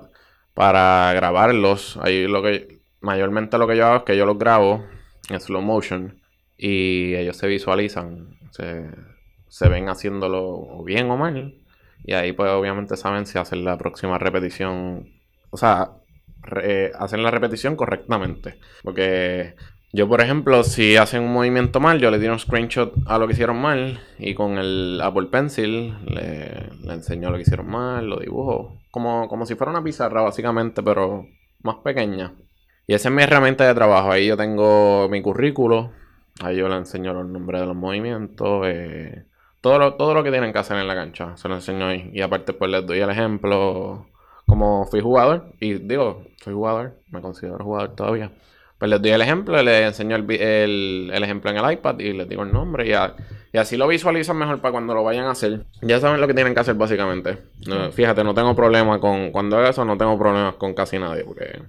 para 0.53 1.13
grabarlos. 1.13 1.97
Ahí 2.01 2.27
lo 2.27 2.41
que 2.41 2.79
mayormente 3.01 3.57
lo 3.57 3.67
que 3.67 3.77
yo 3.77 3.85
hago 3.85 3.97
es 3.97 4.03
que 4.03 4.17
yo 4.17 4.25
los 4.25 4.37
grabo 4.37 4.85
en 5.29 5.39
slow 5.39 5.61
motion 5.61 6.21
y 6.57 7.15
ellos 7.15 7.37
se 7.37 7.47
visualizan, 7.47 8.37
se, 8.51 8.89
se 9.47 9.69
ven 9.69 9.89
haciéndolo 9.89 10.83
bien 10.83 11.09
o 11.11 11.17
mal. 11.17 11.55
Y 12.03 12.13
ahí 12.13 12.31
pues 12.33 12.49
obviamente 12.51 12.97
saben 12.97 13.25
si 13.25 13.37
hacen 13.37 13.63
la 13.63 13.77
próxima 13.77 14.17
repetición. 14.17 15.09
O 15.49 15.57
sea, 15.57 15.91
hacen 16.97 17.23
la 17.23 17.31
repetición 17.31 17.75
correctamente. 17.75 18.59
Porque 18.83 19.55
yo, 19.93 20.07
por 20.07 20.21
ejemplo, 20.21 20.63
si 20.63 20.97
hacen 20.97 21.23
un 21.23 21.33
movimiento 21.33 21.79
mal, 21.79 21.99
yo 21.99 22.11
le 22.11 22.19
tiro 22.19 22.33
un 22.33 22.39
screenshot 22.39 22.93
a 23.05 23.17
lo 23.17 23.27
que 23.27 23.33
hicieron 23.33 23.57
mal 23.61 24.01
y 24.19 24.33
con 24.33 24.57
el 24.57 24.99
Apple 25.01 25.27
Pencil 25.27 25.95
le, 26.05 26.69
enseño 26.93 27.29
lo 27.29 27.37
que 27.37 27.43
hicieron 27.43 27.69
mal, 27.69 28.07
lo 28.07 28.19
dibujo. 28.19 28.77
Como, 28.91 29.27
como 29.29 29.45
si 29.45 29.55
fuera 29.55 29.71
una 29.71 29.83
pizarra, 29.83 30.21
básicamente, 30.21 30.83
pero 30.83 31.25
más 31.63 31.77
pequeña. 31.77 32.33
Y 32.85 32.93
esa 32.93 33.09
es 33.09 33.15
mi 33.15 33.23
herramienta 33.23 33.65
de 33.65 33.73
trabajo. 33.73 34.11
Ahí 34.11 34.27
yo 34.27 34.37
tengo 34.37 35.07
mi 35.09 35.21
currículo. 35.21 35.91
Ahí 36.41 36.57
yo 36.57 36.67
le 36.69 36.75
enseño 36.75 37.13
los 37.13 37.25
nombres 37.25 37.61
de 37.61 37.67
los 37.67 37.75
movimientos. 37.75 38.65
Eh, 38.65 39.25
todo, 39.61 39.79
lo, 39.79 39.95
todo 39.95 40.13
lo 40.13 40.23
que 40.23 40.31
tienen 40.31 40.53
que 40.53 40.59
hacer 40.59 40.77
en 40.77 40.87
la 40.87 40.95
cancha. 40.95 41.35
Se 41.37 41.47
lo 41.47 41.55
enseño 41.55 41.87
ahí. 41.87 42.09
Y 42.13 42.21
aparte, 42.21 42.53
pues 42.53 42.71
les 42.71 42.85
doy 42.85 42.99
el 42.99 43.09
ejemplo. 43.09 44.07
Como 44.45 44.85
fui 44.85 45.01
jugador. 45.01 45.53
Y 45.59 45.73
digo, 45.75 46.23
soy 46.41 46.53
jugador. 46.53 46.95
Me 47.09 47.21
considero 47.21 47.57
jugador 47.63 47.95
todavía. 47.95 48.31
Pues 48.77 48.91
les 48.91 49.01
doy 49.01 49.11
el 49.11 49.21
ejemplo, 49.21 49.61
les 49.63 49.87
enseño 49.87 50.15
el, 50.15 51.11
ejemplo 51.11 51.49
en 51.49 51.57
el 51.57 51.71
iPad 51.73 51.99
y 51.99 52.13
les 52.13 52.29
digo 52.29 52.43
el 52.43 52.53
nombre 52.53 52.87
y, 52.87 52.91
y, 52.91 53.57
así 53.57 53.75
lo 53.75 53.87
visualizan 53.87 54.37
mejor 54.37 54.61
para 54.61 54.71
cuando 54.71 54.93
lo 54.93 55.03
vayan 55.03 55.25
a 55.25 55.31
hacer. 55.31 55.65
Ya 55.81 55.99
saben 55.99 56.21
lo 56.21 56.27
que 56.27 56.35
tienen 56.35 56.53
que 56.53 56.59
hacer 56.59 56.75
básicamente. 56.75 57.37
fíjate, 57.91 58.23
no 58.23 58.35
tengo 58.35 58.55
problema 58.55 58.99
con, 58.99 59.31
cuando 59.31 59.57
hago 59.57 59.67
eso, 59.67 59.83
no 59.83 59.97
tengo 59.97 60.17
problemas 60.19 60.55
con 60.55 60.75
casi 60.75 60.99
nadie 60.99 61.23
porque 61.23 61.59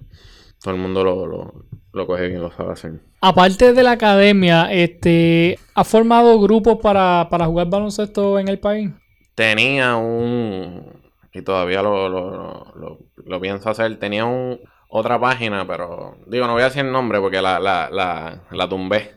todo 0.61 0.75
el 0.75 0.79
mundo 0.79 1.03
lo, 1.03 1.25
lo, 1.25 1.53
lo 1.93 2.07
coge 2.07 2.27
bien, 2.27 2.41
lo 2.41 2.51
sabe 2.51 2.73
hacer. 2.73 2.99
Aparte 3.21 3.73
de 3.73 3.83
la 3.83 3.91
academia, 3.91 4.71
este, 4.71 5.57
¿ha 5.73 5.83
formado 5.83 6.39
grupos 6.39 6.77
para, 6.79 7.27
para 7.31 7.47
jugar 7.47 7.69
baloncesto 7.69 8.37
en 8.37 8.49
el 8.49 8.59
país? 8.59 8.91
Tenía 9.33 9.95
un, 9.95 10.93
y 11.33 11.41
todavía 11.41 11.81
lo, 11.81 12.07
lo, 12.07 12.99
lo 13.25 13.41
pienso 13.41 13.69
hacer, 13.69 13.97
tenía 13.97 14.25
un 14.25 14.59
otra 14.89 15.19
página, 15.19 15.65
pero 15.65 16.17
digo, 16.25 16.47
no 16.47 16.53
voy 16.53 16.63
a 16.63 16.65
decir 16.65 16.83
el 16.83 16.91
nombre 16.91 17.19
porque 17.19 17.41
la, 17.41 17.59
la, 17.59 17.89
la, 17.91 18.43
la 18.51 18.69
tumbé. 18.69 19.11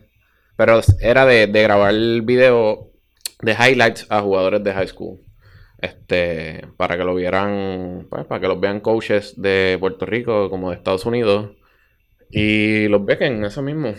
Pero 0.56 0.80
era 1.00 1.26
de, 1.26 1.46
de 1.46 1.62
grabar 1.62 1.94
video 2.22 2.90
de 3.40 3.52
highlights 3.52 4.06
a 4.10 4.20
jugadores 4.20 4.62
de 4.62 4.72
high 4.72 4.86
school. 4.86 5.18
Este, 5.78 6.64
para 6.76 6.96
que 6.96 7.04
lo 7.04 7.14
vieran, 7.14 8.06
pues, 8.08 8.24
para 8.26 8.40
que 8.40 8.46
los 8.46 8.60
vean 8.60 8.80
coaches 8.80 9.34
de 9.40 9.76
Puerto 9.80 10.06
Rico 10.06 10.48
como 10.48 10.70
de 10.70 10.76
Estados 10.76 11.06
Unidos. 11.06 11.50
Y 12.30 12.86
los 12.88 13.04
bequen, 13.04 13.44
eso 13.44 13.62
mismo. 13.62 13.94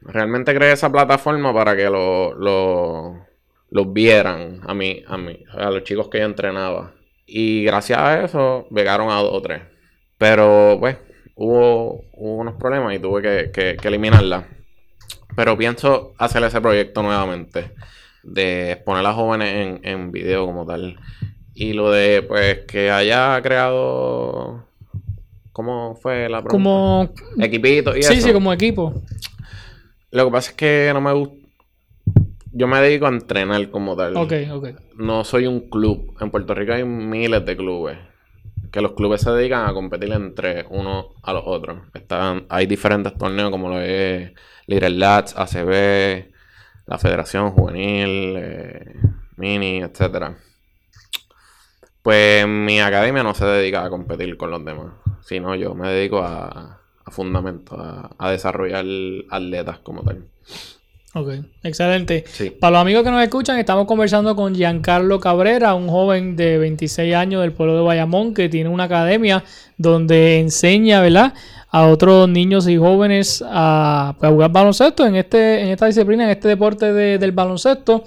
Realmente 0.00 0.54
creé 0.54 0.72
esa 0.72 0.90
plataforma 0.90 1.52
para 1.52 1.76
que 1.76 1.90
lo, 1.90 2.32
lo, 2.34 3.26
los 3.70 3.92
vieran 3.92 4.60
a 4.66 4.72
mí, 4.72 5.02
a 5.06 5.18
mí, 5.18 5.44
a 5.50 5.70
los 5.70 5.82
chicos 5.82 6.08
que 6.08 6.18
yo 6.20 6.24
entrenaba. 6.24 6.94
Y 7.26 7.64
gracias 7.64 7.98
a 7.98 8.24
eso, 8.24 8.66
llegaron 8.70 9.10
a 9.10 9.16
dos 9.16 9.34
o 9.34 9.42
tres. 9.42 9.62
Pero, 10.16 10.78
pues, 10.80 10.96
hubo, 11.38 12.04
unos 12.12 12.54
problemas 12.56 12.94
y 12.94 12.98
tuve 12.98 13.50
que, 13.52 13.76
eliminarla. 13.82 14.46
Pero 15.36 15.56
pienso 15.56 16.12
hacer 16.18 16.42
ese 16.42 16.60
proyecto 16.60 17.02
nuevamente. 17.02 17.72
De 18.24 18.72
exponer 18.72 19.06
a 19.06 19.14
jóvenes 19.14 19.54
en, 19.54 19.80
en 19.84 20.12
video 20.12 20.44
como 20.44 20.66
tal. 20.66 20.98
Y 21.54 21.72
lo 21.72 21.90
de, 21.90 22.22
pues, 22.22 22.66
que 22.66 22.90
haya 22.90 23.40
creado... 23.42 24.66
¿Cómo 25.52 25.96
fue 25.96 26.28
la 26.28 26.42
pregunta? 26.42 26.52
Como... 26.52 27.10
Equipito 27.40 27.96
y 27.96 28.02
Sí, 28.02 28.20
sí, 28.20 28.32
como 28.32 28.52
equipo. 28.52 29.02
Lo 30.10 30.26
que 30.26 30.30
pasa 30.30 30.50
es 30.50 30.56
que 30.56 30.90
no 30.92 31.00
me 31.00 31.12
gusta... 31.12 31.34
yo 32.52 32.68
me 32.68 32.80
dedico 32.80 33.06
a 33.06 33.10
entrenar 33.10 33.68
como 33.70 33.96
tal. 33.96 34.16
Ok, 34.16 34.32
ok. 34.52 34.68
No 34.96 35.24
soy 35.24 35.46
un 35.46 35.68
club. 35.68 36.16
En 36.20 36.30
Puerto 36.30 36.54
Rico 36.54 36.72
hay 36.72 36.84
miles 36.84 37.44
de 37.44 37.56
clubes. 37.56 37.98
Que 38.70 38.80
los 38.80 38.92
clubes 38.92 39.22
se 39.22 39.30
dedican 39.30 39.68
a 39.68 39.72
competir 39.72 40.12
entre 40.12 40.66
uno 40.70 41.14
a 41.22 41.32
los 41.32 41.42
otros. 41.46 41.78
Están, 41.94 42.46
hay 42.48 42.66
diferentes 42.66 43.16
torneos 43.16 43.50
como 43.50 43.68
lo 43.68 43.80
es 43.80 44.32
Little 44.66 45.04
ACB, 45.04 46.32
la 46.86 46.98
Federación 46.98 47.50
Juvenil, 47.52 48.36
eh, 48.36 48.94
Mini, 49.36 49.78
etcétera. 49.78 50.36
Pues 52.02 52.46
mi 52.46 52.80
academia 52.80 53.22
no 53.22 53.34
se 53.34 53.44
dedica 53.44 53.84
a 53.84 53.90
competir 53.90 54.36
con 54.36 54.50
los 54.50 54.64
demás, 54.64 54.92
sino 55.22 55.54
yo 55.54 55.74
me 55.74 55.88
dedico 55.88 56.22
a, 56.22 56.80
fundamentos, 57.08 57.78
a 58.18 58.30
desarrollar 58.30 58.84
atletas 59.30 59.78
como 59.80 60.02
tal. 60.02 60.24
Ok, 61.14 61.30
excelente. 61.62 62.24
Sí. 62.28 62.50
Para 62.50 62.72
los 62.72 62.80
amigos 62.82 63.02
que 63.02 63.10
nos 63.10 63.22
escuchan, 63.22 63.58
estamos 63.58 63.86
conversando 63.86 64.36
con 64.36 64.54
Giancarlo 64.54 65.18
Cabrera, 65.18 65.74
un 65.74 65.88
joven 65.88 66.36
de 66.36 66.58
26 66.58 67.14
años 67.14 67.40
del 67.40 67.52
pueblo 67.52 67.76
de 67.76 67.82
Bayamón 67.82 68.34
que 68.34 68.48
tiene 68.50 68.68
una 68.68 68.84
academia 68.84 69.42
donde 69.78 70.38
enseña, 70.38 71.00
¿verdad? 71.00 71.32
A 71.70 71.86
otros 71.86 72.28
niños 72.28 72.68
y 72.68 72.76
jóvenes 72.76 73.42
a, 73.46 74.14
a 74.20 74.28
jugar 74.30 74.52
baloncesto 74.52 75.06
en, 75.06 75.16
este, 75.16 75.62
en 75.62 75.68
esta 75.68 75.86
disciplina, 75.86 76.24
en 76.24 76.30
este 76.30 76.48
deporte 76.48 76.92
de- 76.92 77.18
del 77.18 77.32
baloncesto. 77.32 78.04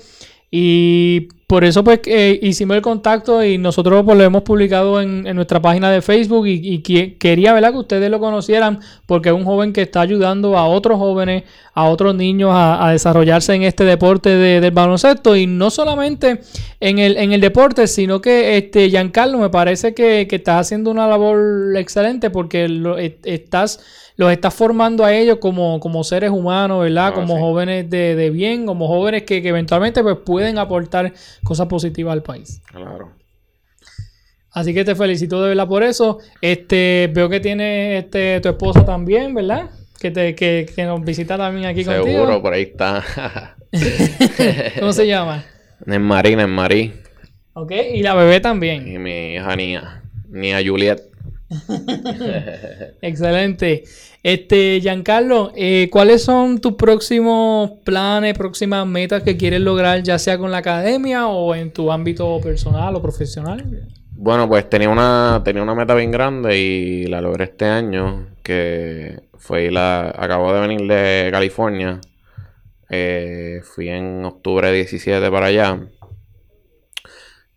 Y 0.53 1.29
por 1.47 1.63
eso 1.63 1.81
pues 1.83 2.01
eh, 2.05 2.37
hicimos 2.41 2.75
el 2.75 2.81
contacto 2.81 3.41
y 3.43 3.57
nosotros 3.57 4.03
pues 4.05 4.17
lo 4.17 4.23
hemos 4.25 4.41
publicado 4.43 4.99
en, 5.01 5.23
nuestra 5.33 5.61
página 5.61 5.89
de 5.89 6.01
Facebook 6.01 6.45
y, 6.47 6.59
y 6.61 6.79
que- 6.79 7.15
quería 7.17 7.53
¿verdad? 7.53 7.71
que 7.71 7.77
ustedes 7.77 8.11
lo 8.11 8.19
conocieran 8.19 8.79
porque 9.05 9.29
es 9.29 9.35
un 9.35 9.45
joven 9.45 9.71
que 9.71 9.81
está 9.81 10.01
ayudando 10.01 10.57
a 10.57 10.65
otros 10.67 10.97
jóvenes, 10.97 11.43
a 11.73 11.85
otros 11.85 12.15
niños 12.15 12.51
a, 12.53 12.85
a 12.85 12.91
desarrollarse 12.91 13.53
en 13.53 13.63
este 13.63 13.85
deporte 13.85 14.29
de- 14.29 14.59
del 14.59 14.71
baloncesto 14.71 15.37
y 15.37 15.47
no 15.47 15.69
solamente 15.69 16.41
en 16.81 16.99
el, 16.99 17.15
en 17.17 17.31
el 17.31 17.39
deporte, 17.39 17.87
sino 17.87 18.19
que 18.19 18.57
este 18.57 18.89
Giancarlo 18.89 19.37
me 19.39 19.49
parece 19.49 19.93
que, 19.93 20.27
que 20.29 20.35
estás 20.37 20.59
haciendo 20.67 20.91
una 20.91 21.07
labor 21.07 21.77
excelente 21.77 22.29
porque 22.29 22.67
lo, 22.67 22.97
e- 22.97 23.19
estás 23.23 23.79
los 24.21 24.31
estás 24.31 24.53
formando 24.53 25.03
a 25.03 25.13
ellos 25.13 25.39
como, 25.39 25.79
como 25.79 26.03
seres 26.03 26.29
humanos, 26.29 26.83
¿verdad? 26.83 27.07
Ah, 27.07 27.13
como 27.13 27.33
sí. 27.33 27.41
jóvenes 27.41 27.89
de, 27.89 28.15
de 28.15 28.29
bien, 28.29 28.67
como 28.67 28.87
jóvenes 28.87 29.23
que, 29.23 29.41
que 29.41 29.49
eventualmente 29.49 30.03
pues, 30.03 30.17
pueden 30.23 30.59
aportar 30.59 31.11
cosas 31.43 31.65
positivas 31.67 32.13
al 32.13 32.21
país. 32.21 32.61
Claro. 32.71 33.13
Así 34.51 34.75
que 34.75 34.85
te 34.85 34.93
felicito 34.93 35.41
de 35.41 35.49
verdad 35.49 35.67
por 35.67 35.81
eso. 35.81 36.19
Este, 36.39 37.09
veo 37.11 37.29
que 37.29 37.39
tiene 37.39 37.97
este, 37.97 38.39
tu 38.41 38.49
esposa 38.49 38.85
también, 38.85 39.33
¿verdad? 39.33 39.71
Que, 39.99 40.11
te, 40.11 40.35
que, 40.35 40.69
que 40.75 40.83
nos 40.83 41.03
visita 41.03 41.35
también 41.35 41.65
aquí 41.65 41.83
Seguro, 41.83 42.03
contigo. 42.03 42.41
por 42.43 42.53
ahí 42.53 42.63
está. 42.63 43.03
¿Cómo 44.79 44.93
se 44.93 45.07
llama? 45.07 45.43
Nesmarí, 45.85 46.35
Nesmarí. 46.35 46.93
Ok, 47.53 47.71
y 47.95 48.03
la 48.03 48.13
bebé 48.13 48.39
también. 48.39 48.87
Y 48.87 48.99
mi 48.99 49.33
hija 49.33 49.55
Nia. 49.55 50.03
Nia 50.29 50.59
Juliet. 50.63 51.10
Excelente. 53.01 53.83
Este, 54.23 54.79
Giancarlo, 54.81 55.51
eh, 55.55 55.89
¿cuáles 55.91 56.23
son 56.23 56.61
tus 56.61 56.73
próximos 56.73 57.71
planes, 57.83 58.37
próximas 58.37 58.85
metas 58.85 59.23
que 59.23 59.35
quieres 59.35 59.61
lograr, 59.61 60.03
ya 60.03 60.19
sea 60.19 60.37
con 60.37 60.51
la 60.51 60.57
academia 60.57 61.27
o 61.27 61.55
en 61.55 61.71
tu 61.71 61.91
ámbito 61.91 62.39
personal 62.39 62.95
o 62.95 63.01
profesional? 63.01 63.87
Bueno, 64.11 64.47
pues 64.47 64.69
tenía 64.69 64.89
una, 64.89 65.41
tenía 65.43 65.63
una 65.63 65.73
meta 65.73 65.95
bien 65.95 66.11
grande 66.11 66.57
y 66.57 67.05
la 67.07 67.21
logré 67.21 67.45
este 67.45 67.65
año, 67.65 68.27
que 68.43 69.21
fue 69.37 69.71
la, 69.71 70.13
acabo 70.15 70.53
de 70.53 70.61
venir 70.61 70.81
de 70.87 71.29
California. 71.31 71.99
Eh, 72.89 73.61
fui 73.63 73.89
en 73.89 74.23
octubre 74.23 74.71
17 74.71 75.31
para 75.31 75.47
allá. 75.47 75.79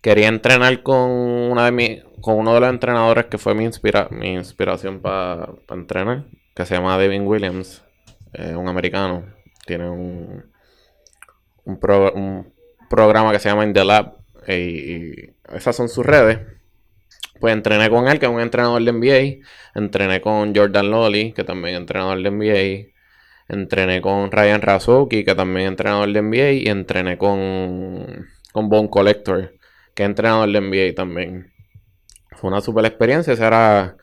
Quería 0.01 0.27
entrenar 0.27 0.81
con 0.81 1.11
una 1.11 1.65
de 1.65 1.71
mi, 1.71 2.01
con 2.25 2.37
uno 2.39 2.53
de 2.55 2.59
los 2.61 2.69
entrenadores 2.69 3.25
que 3.27 3.37
fue 3.37 3.53
mi, 3.55 3.65
inspira, 3.65 4.07
mi 4.11 4.33
inspiración 4.33 5.01
para 5.01 5.49
entrenar, 5.69 6.25
que 6.55 6.65
se 6.65 6.75
llama 6.75 6.97
Devin 6.97 7.27
Williams, 7.27 7.83
eh, 8.33 8.55
un 8.55 8.67
americano. 8.67 9.25
Tiene 9.65 9.89
un, 9.89 10.45
un, 11.65 11.79
pro- 11.79 12.13
un 12.13 12.53
programa 12.89 13.31
que 13.31 13.39
se 13.39 13.49
llama 13.49 13.63
In 13.65 13.73
the 13.73 13.85
Lab 13.85 14.15
eh, 14.47 14.59
y, 15.51 15.55
esas 15.55 15.75
son 15.75 15.89
sus 15.89 16.05
redes. 16.05 16.39
Pues 17.39 17.53
entrené 17.53 17.89
con 17.89 18.07
él, 18.07 18.19
que 18.19 18.25
es 18.25 18.31
un 18.31 18.39
entrenador 18.41 18.81
de 18.83 18.91
NBA. 18.91 19.45
Entrené 19.79 20.21
con 20.21 20.55
Jordan 20.55 20.89
Lolly, 20.89 21.33
que 21.33 21.43
también 21.43 21.75
es 21.75 21.81
entrenador 21.81 22.21
de 22.21 22.31
NBA. 22.31 22.91
Entrené 23.47 24.01
con 24.01 24.31
Ryan 24.31 24.61
Razuki, 24.61 25.23
que 25.23 25.35
también 25.35 25.65
es 25.67 25.71
entrenador 25.71 26.11
de 26.11 26.21
NBA. 26.21 26.51
Y 26.53 26.67
entrené 26.67 27.17
con, 27.17 28.25
con 28.53 28.69
Bone 28.69 28.89
Collector, 28.89 29.53
que 29.93 30.03
es 30.03 30.09
entrenador 30.09 30.49
de 30.51 30.61
NBA 30.61 30.95
también. 30.95 31.51
Fue 32.35 32.49
una 32.49 32.61
super 32.61 32.85
experiencia. 32.85 33.33
Esa 33.33 33.47
era 33.47 33.97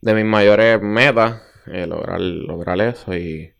de 0.00 0.14
mis 0.14 0.24
mayores 0.24 0.80
metas, 0.82 1.42
eh, 1.66 1.86
lograr, 1.86 2.20
lograr 2.20 2.80
eso. 2.80 3.14
Y, 3.16 3.52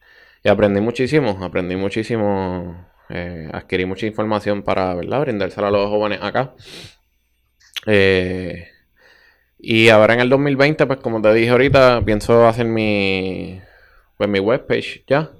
aprendí 0.48 0.80
muchísimo. 0.80 1.38
Aprendí 1.42 1.76
muchísimo. 1.76 2.86
eh, 3.08 3.48
adquirí 3.52 3.86
mucha 3.86 4.06
información 4.06 4.62
para 4.62 4.94
¿verdad? 4.94 5.20
brindársela 5.20 5.68
a 5.68 5.70
los 5.70 5.88
jóvenes 5.88 6.20
acá. 6.22 6.54
Eh, 7.86 8.68
y 9.58 9.88
ahora 9.88 10.14
en 10.14 10.20
el 10.20 10.28
2020, 10.28 10.86
pues 10.86 10.98
como 11.00 11.22
te 11.22 11.32
dije 11.32 11.50
ahorita, 11.50 12.02
pienso 12.04 12.46
hacer 12.46 12.66
mi, 12.66 13.60
pues, 14.16 14.28
mi 14.28 14.40
webpage 14.40 15.04
ya. 15.06 15.30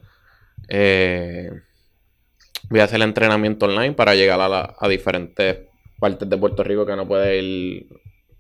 Voy 2.68 2.81
a 2.81 2.85
hacer 2.85 2.96
el 2.96 3.03
entrenamiento 3.03 3.66
online 3.66 3.92
para 3.92 4.14
llegar 4.14 4.40
a, 4.40 4.75
a 4.79 4.88
diferentes 4.88 5.59
partes 5.99 6.29
de 6.29 6.37
Puerto 6.37 6.64
Rico 6.64 6.85
que 6.87 6.96
no 6.96 7.07
puede 7.07 7.38
ir 7.38 7.87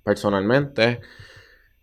personalmente. 0.06 1.00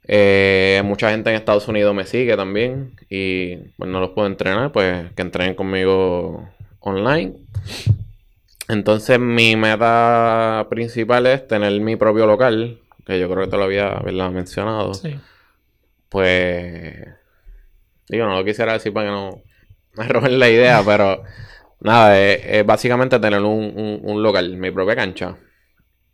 Eh, 0.08 0.82
mucha 0.86 1.12
gente 1.12 1.30
en 1.30 1.36
Estados 1.36 1.68
Unidos 1.68 1.94
me 1.94 2.06
sigue 2.06 2.36
también 2.38 2.96
y 3.10 3.56
pues 3.78 3.90
no 3.90 4.00
los 4.00 4.12
puedo 4.12 4.28
entrenar, 4.28 4.72
pues 4.72 5.12
que 5.14 5.22
entrenen 5.22 5.56
conmigo 5.56 6.50
online. 6.80 7.36
Entonces 8.70 9.20
mi 9.20 9.56
meta 9.56 10.66
principal 10.70 11.28
es 11.28 11.48
tener 11.48 11.80
mi 11.82 11.96
propio 11.98 12.26
local, 12.26 12.80
que 13.06 13.20
yo 13.20 13.30
creo 13.30 13.44
que 13.46 13.52
te 13.52 13.58
lo 13.58 13.64
había 13.64 13.90
¿verdad? 14.00 14.32
mencionado. 14.32 14.94
Sí. 14.94 15.20
Pues 16.10 17.06
digo, 18.08 18.26
no 18.26 18.38
lo 18.38 18.46
quisiera 18.46 18.74
decir 18.74 18.94
para 18.94 19.08
que 19.08 19.12
no 19.12 19.42
me 19.96 20.08
roben 20.08 20.40
la 20.40 20.50
idea, 20.50 20.82
pero 20.86 21.24
nada, 21.82 22.20
es, 22.20 22.42
es 22.46 22.66
básicamente 22.66 23.20
tener 23.20 23.42
un, 23.42 23.74
un- 23.76 24.00
un 24.04 24.24
local, 24.24 24.56
mi 24.58 24.72
propia 24.72 24.96
cancha, 24.96 25.36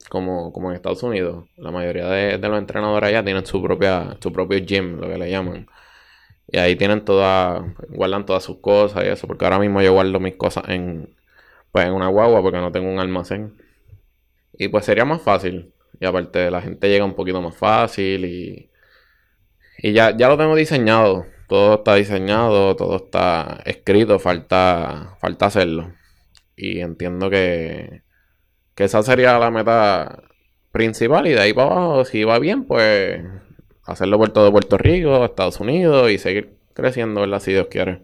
como, 0.07 0.53
como 0.53 0.69
en 0.69 0.75
Estados 0.75 1.03
Unidos. 1.03 1.45
La 1.57 1.71
mayoría 1.71 2.07
de, 2.07 2.37
los 2.37 2.57
entrenadores 2.57 3.09
allá 3.09 3.23
tienen 3.23 3.45
su 3.45 3.61
propia, 3.61 4.17
su 4.21 4.31
propio 4.31 4.59
gym, 4.65 4.99
lo 4.99 5.07
que 5.07 5.17
le 5.17 5.29
llaman. 5.29 5.67
Y 6.47 6.57
ahí 6.57 6.75
tienen 6.75 7.05
todas, 7.05 7.63
guardan 7.89 8.25
todas 8.25 8.43
sus 8.43 8.57
cosas 8.59 9.03
y 9.05 9.07
eso, 9.07 9.27
porque 9.27 9.45
ahora 9.45 9.59
mismo 9.59 9.81
yo 9.81 9.93
guardo 9.93 10.19
mis 10.19 10.35
cosas 10.35 10.65
en, 10.69 11.15
pues 11.71 11.85
en 11.85 11.93
una 11.93 12.07
guagua 12.07 12.41
porque 12.41 12.59
no 12.59 12.71
tengo 12.71 12.89
un 12.91 12.99
almacén. 12.99 13.55
Y 14.53 14.69
pues 14.69 14.85
sería 14.85 15.05
más 15.05 15.21
fácil. 15.21 15.73
Y 15.99 16.05
aparte 16.05 16.49
la 16.51 16.61
gente 16.61 16.89
llega 16.89 17.05
un 17.05 17.15
poquito 17.15 17.41
más 17.41 17.55
fácil 17.55 18.25
y, 18.25 18.71
y 19.79 19.93
ya, 19.93 20.15
ya 20.17 20.29
lo 20.29 20.37
tengo 20.37 20.55
diseñado. 20.55 21.25
Todo 21.47 21.75
está 21.75 21.95
diseñado, 21.95 22.75
todo 22.75 22.97
está 22.97 23.61
escrito, 23.65 24.19
falta, 24.19 25.17
falta 25.19 25.47
hacerlo. 25.47 25.93
Y 26.55 26.81
entiendo 26.81 27.29
que, 27.29 28.03
que 28.79 28.85
esa 28.85 29.03
sería 29.03 29.37
la 29.37 29.51
meta 29.51 30.23
principal. 30.71 31.27
Y 31.27 31.31
de 31.31 31.41
ahí 31.41 31.51
para 31.51 31.69
abajo, 31.69 32.05
si 32.05 32.23
va 32.23 32.39
bien, 32.39 32.63
pues 32.63 33.21
hacerlo 33.83 34.17
por 34.17 34.29
todo 34.29 34.53
Puerto 34.53 34.77
Rico, 34.77 35.25
Estados 35.25 35.59
Unidos 35.59 36.09
y 36.09 36.17
seguir 36.17 36.51
creciendo, 36.73 37.19
¿verdad? 37.19 37.41
Si 37.41 37.51
Dios 37.51 37.67
quiere. 37.69 38.03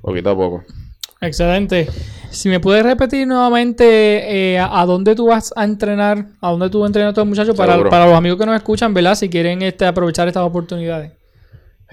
Poquito 0.00 0.30
a 0.30 0.34
poco. 0.34 0.64
Excelente. 1.20 1.90
Si 2.30 2.48
me 2.48 2.58
puedes 2.58 2.84
repetir 2.84 3.26
nuevamente 3.26 4.54
eh, 4.54 4.58
a, 4.58 4.80
a 4.80 4.86
dónde 4.86 5.14
tú 5.14 5.26
vas 5.26 5.52
a 5.56 5.64
entrenar, 5.64 6.28
a 6.40 6.52
dónde 6.52 6.70
tú 6.70 6.86
entrenas 6.86 7.08
a 7.08 7.10
estos 7.10 7.26
muchachos 7.26 7.54
para, 7.54 7.86
para 7.90 8.06
los 8.06 8.14
amigos 8.14 8.38
que 8.38 8.46
nos 8.46 8.56
escuchan, 8.56 8.94
¿verdad? 8.94 9.16
Si 9.16 9.28
quieren 9.28 9.60
este, 9.60 9.84
aprovechar 9.84 10.26
estas 10.26 10.44
oportunidades. 10.44 11.12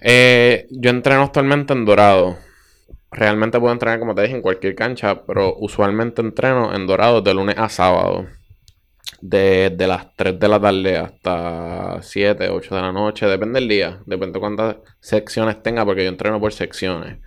Eh, 0.02 0.68
yo 0.70 0.90
entreno 0.90 1.24
actualmente 1.24 1.74
en 1.74 1.84
Dorado. 1.84 2.38
Realmente 3.12 3.60
puedo 3.60 3.74
entrenar, 3.74 4.00
como 4.00 4.16
te 4.16 4.22
dije, 4.22 4.36
en 4.36 4.42
cualquier 4.42 4.74
cancha, 4.76 5.26
pero 5.26 5.56
usualmente 5.58 6.22
entreno 6.22 6.74
en 6.74 6.88
Dorado 6.88 7.22
de 7.22 7.34
lunes 7.34 7.58
a 7.58 7.68
sábado. 7.68 8.28
Desde 9.22 9.86
las 9.88 10.16
3 10.16 10.40
de 10.40 10.48
la 10.48 10.60
tarde 10.62 10.98
hasta 10.98 12.02
7, 12.02 12.50
8 12.50 12.76
de 12.76 12.82
la 12.82 12.92
noche, 12.94 13.26
depende 13.28 13.60
del 13.60 13.68
día, 13.70 14.00
depende 14.06 14.34
de 14.34 14.40
cuántas 14.40 14.76
secciones 15.02 15.62
tenga, 15.62 15.86
porque 15.86 16.04
yo 16.04 16.10
entreno 16.10 16.40
por 16.40 16.54
secciones. 16.54 17.18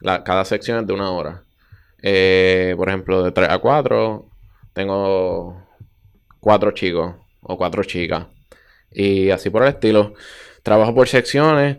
La- 0.00 0.24
cada 0.24 0.44
sección 0.44 0.80
es 0.80 0.86
de 0.86 0.92
una 0.92 1.10
hora. 1.12 1.44
Eh, 2.02 2.74
por 2.76 2.88
ejemplo, 2.88 3.22
de 3.22 3.30
3 3.32 3.48
a 3.50 3.58
4, 3.58 4.28
tengo 4.72 5.66
4 6.40 6.72
chicos 6.72 7.14
o 7.42 7.56
4 7.56 7.84
chicas. 7.84 8.26
Y 8.90 9.30
así 9.30 9.50
por 9.50 9.62
el 9.62 9.68
estilo. 9.70 10.14
Trabajo 10.62 10.94
por 10.94 11.08
secciones. 11.08 11.78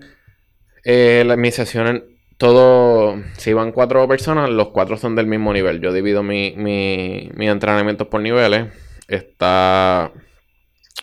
Eh, 0.83 1.23
la- 1.25 1.35
mis 1.37 1.55
sesiones 1.55 2.03
todo, 2.39 3.21
si 3.37 3.51
van 3.51 3.73
cuatro 3.73 4.07
personas, 4.07 4.49
los 4.49 4.69
cuatro 4.69 4.95
son 4.95 5.13
del 5.15 5.27
mismo 5.27 5.51
nivel. 5.51 5.81
Yo 5.81 5.91
divido 5.91 6.23
mi, 6.23 6.53
mi, 6.55 7.29
mis 7.35 7.49
entrenamientos 7.49 8.07
por 8.07 8.21
niveles. 8.21 8.73
Está 9.09 10.13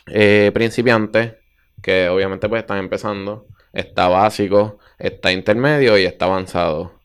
eh, 0.07 0.51
principiante, 0.55 1.39
que 1.83 2.09
obviamente 2.09 2.49
pues 2.49 2.61
están 2.63 2.79
empezando. 2.79 3.47
Está 3.75 4.09
básico, 4.09 4.79
está 4.99 5.31
intermedio 5.31 5.99
y 5.99 6.07
está 6.07 6.25
avanzado. 6.25 7.01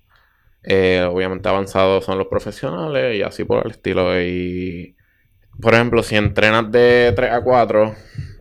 Eh, 0.64 1.06
obviamente 1.12 1.50
avanzado 1.50 2.02
son 2.02 2.18
los 2.18 2.28
profesionales 2.28 3.18
y 3.18 3.24
así 3.24 3.44
por 3.44 3.66
el 3.66 3.72
estilo. 3.72 4.18
Y 4.22 4.96
por 5.62 5.74
ejemplo, 5.74 6.04
si 6.04 6.16
entrenas 6.16 6.72
de 6.72 7.12
3 7.18 7.32
a 7.34 7.42
4, 7.44 7.96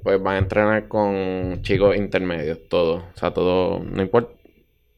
pues 0.05 0.23
vas 0.23 0.35
a 0.35 0.39
entrenar 0.39 0.87
con 0.87 1.63
chicos 1.63 1.97
intermedios, 1.97 2.61
todo. 2.69 3.09
O 3.13 3.19
sea, 3.19 3.33
todo, 3.33 3.81
no 3.81 4.03
importa, 4.03 4.40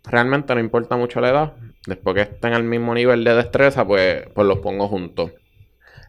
realmente 0.04 0.54
no 0.54 0.60
importa 0.60 0.96
mucho 0.96 1.20
la 1.20 1.30
edad. 1.30 1.52
Después 1.86 2.14
que 2.14 2.22
estén 2.22 2.52
al 2.52 2.64
mismo 2.64 2.94
nivel 2.94 3.24
de 3.24 3.34
destreza, 3.34 3.86
pues, 3.86 4.24
pues 4.34 4.46
los 4.46 4.58
pongo 4.58 4.88
juntos. 4.88 5.32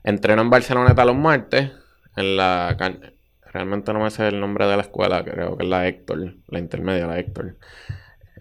Entreno 0.03 0.41
en 0.41 0.49
Barceloneta 0.49 1.05
los 1.05 1.15
martes, 1.15 1.71
en 2.15 2.37
la 2.37 2.75
Realmente 3.53 3.93
no 3.93 3.99
me 3.99 4.09
sé 4.09 4.27
el 4.27 4.39
nombre 4.39 4.65
de 4.65 4.75
la 4.75 4.81
escuela, 4.81 5.23
creo 5.23 5.55
que 5.55 5.63
es 5.63 5.69
la 5.69 5.87
Héctor, 5.87 6.33
la 6.47 6.59
intermedia, 6.59 7.05
la 7.05 7.19
Héctor. 7.19 7.55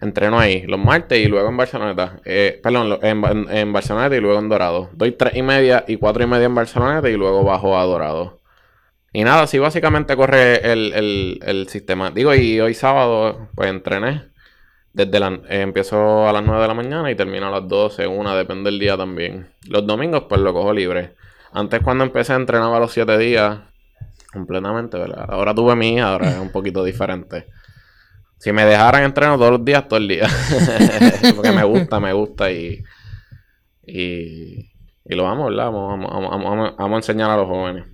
Entreno 0.01 0.39
ahí 0.39 0.63
los 0.63 0.79
martes 0.79 1.19
y 1.19 1.27
luego 1.27 1.49
en 1.49 1.57
Barceloneta. 1.57 2.19
Eh, 2.25 2.59
perdón, 2.63 2.97
en, 3.03 3.23
en, 3.49 3.71
Barceloneta 3.71 4.15
y 4.15 4.19
luego 4.19 4.39
en 4.39 4.49
Dorado. 4.49 4.89
Doy 4.93 5.11
tres 5.11 5.35
y 5.35 5.43
media 5.43 5.85
y 5.87 5.97
cuatro 5.97 6.23
y 6.23 6.27
media 6.27 6.45
en 6.45 6.55
Barceloneta 6.55 7.09
y 7.09 7.15
luego 7.15 7.43
bajo 7.43 7.77
a 7.77 7.83
Dorado. 7.83 8.41
Y 9.13 9.23
nada, 9.23 9.43
así 9.43 9.59
básicamente 9.59 10.15
corre 10.15 10.71
el, 10.71 11.39
el 11.45 11.67
sistema. 11.69 12.09
Digo, 12.09 12.33
y 12.33 12.59
hoy 12.59 12.73
sábado 12.73 13.49
pues 13.53 13.69
entrené. 13.69 14.32
Desde 14.93 15.19
la, 15.19 15.27
eh, 15.49 15.61
empiezo 15.61 16.27
a 16.27 16.31
las 16.31 16.43
9 16.43 16.61
de 16.61 16.67
la 16.67 16.73
mañana 16.75 17.11
y 17.11 17.15
termino 17.15 17.47
a 17.47 17.51
las 17.51 17.67
12, 17.67 18.05
una, 18.07 18.35
depende 18.35 18.69
del 18.69 18.79
día 18.79 18.95
también. 18.95 19.49
Los 19.67 19.85
domingos 19.87 20.25
pues 20.29 20.39
lo 20.39 20.53
cojo 20.53 20.71
libre. 20.71 21.15
Antes 21.51 21.81
cuando 21.81 22.03
empecé 22.03 22.33
entrenaba 22.33 22.79
los 22.79 22.91
7 22.91 23.17
días 23.17 23.59
completamente, 24.31 24.97
¿verdad? 24.97 25.25
Ahora 25.29 25.53
tuve 25.53 25.75
mi 25.75 25.95
hija, 25.95 26.11
ahora 26.11 26.31
es 26.31 26.37
un 26.37 26.51
poquito 26.51 26.83
diferente. 26.83 27.47
Si 28.37 28.51
me 28.51 28.65
dejaran 28.65 29.03
entrenar 29.03 29.37
todos 29.37 29.51
los 29.51 29.63
días, 29.63 29.87
todo 29.87 29.97
el 29.97 30.07
día. 30.07 30.27
Porque 31.35 31.51
me 31.51 31.63
gusta, 31.63 31.99
me 31.99 32.11
gusta 32.11 32.51
y, 32.51 32.83
y, 33.85 34.71
y 35.05 35.15
lo 35.15 35.23
vamos, 35.23 35.49
¿verdad? 35.49 35.71
Vamos, 35.71 36.09
vamos, 36.09 36.75
vamos, 36.77 36.93
a 36.93 36.95
enseñar 36.97 37.31
a 37.31 37.37
los 37.37 37.47
jóvenes. 37.47 37.85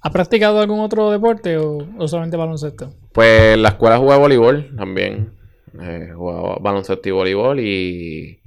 ¿Has 0.00 0.12
practicado 0.12 0.60
algún 0.60 0.80
otro 0.80 1.10
deporte 1.10 1.58
o, 1.58 1.86
o 1.98 2.08
solamente 2.08 2.36
baloncesto? 2.36 2.94
Pues 3.12 3.54
en 3.54 3.62
la 3.62 3.70
escuela 3.70 3.98
jugué 3.98 4.16
voleibol 4.16 4.74
también. 4.76 5.32
Eh, 5.80 6.12
jugaba 6.14 6.56
baloncesto 6.60 7.08
y 7.08 7.12
voleibol 7.12 7.60
y, 7.60 8.40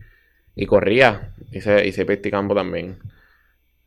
y 0.55 0.65
corría. 0.65 1.33
Hice, 1.51 1.87
hice 1.87 2.05
campo 2.31 2.55
también. 2.55 2.99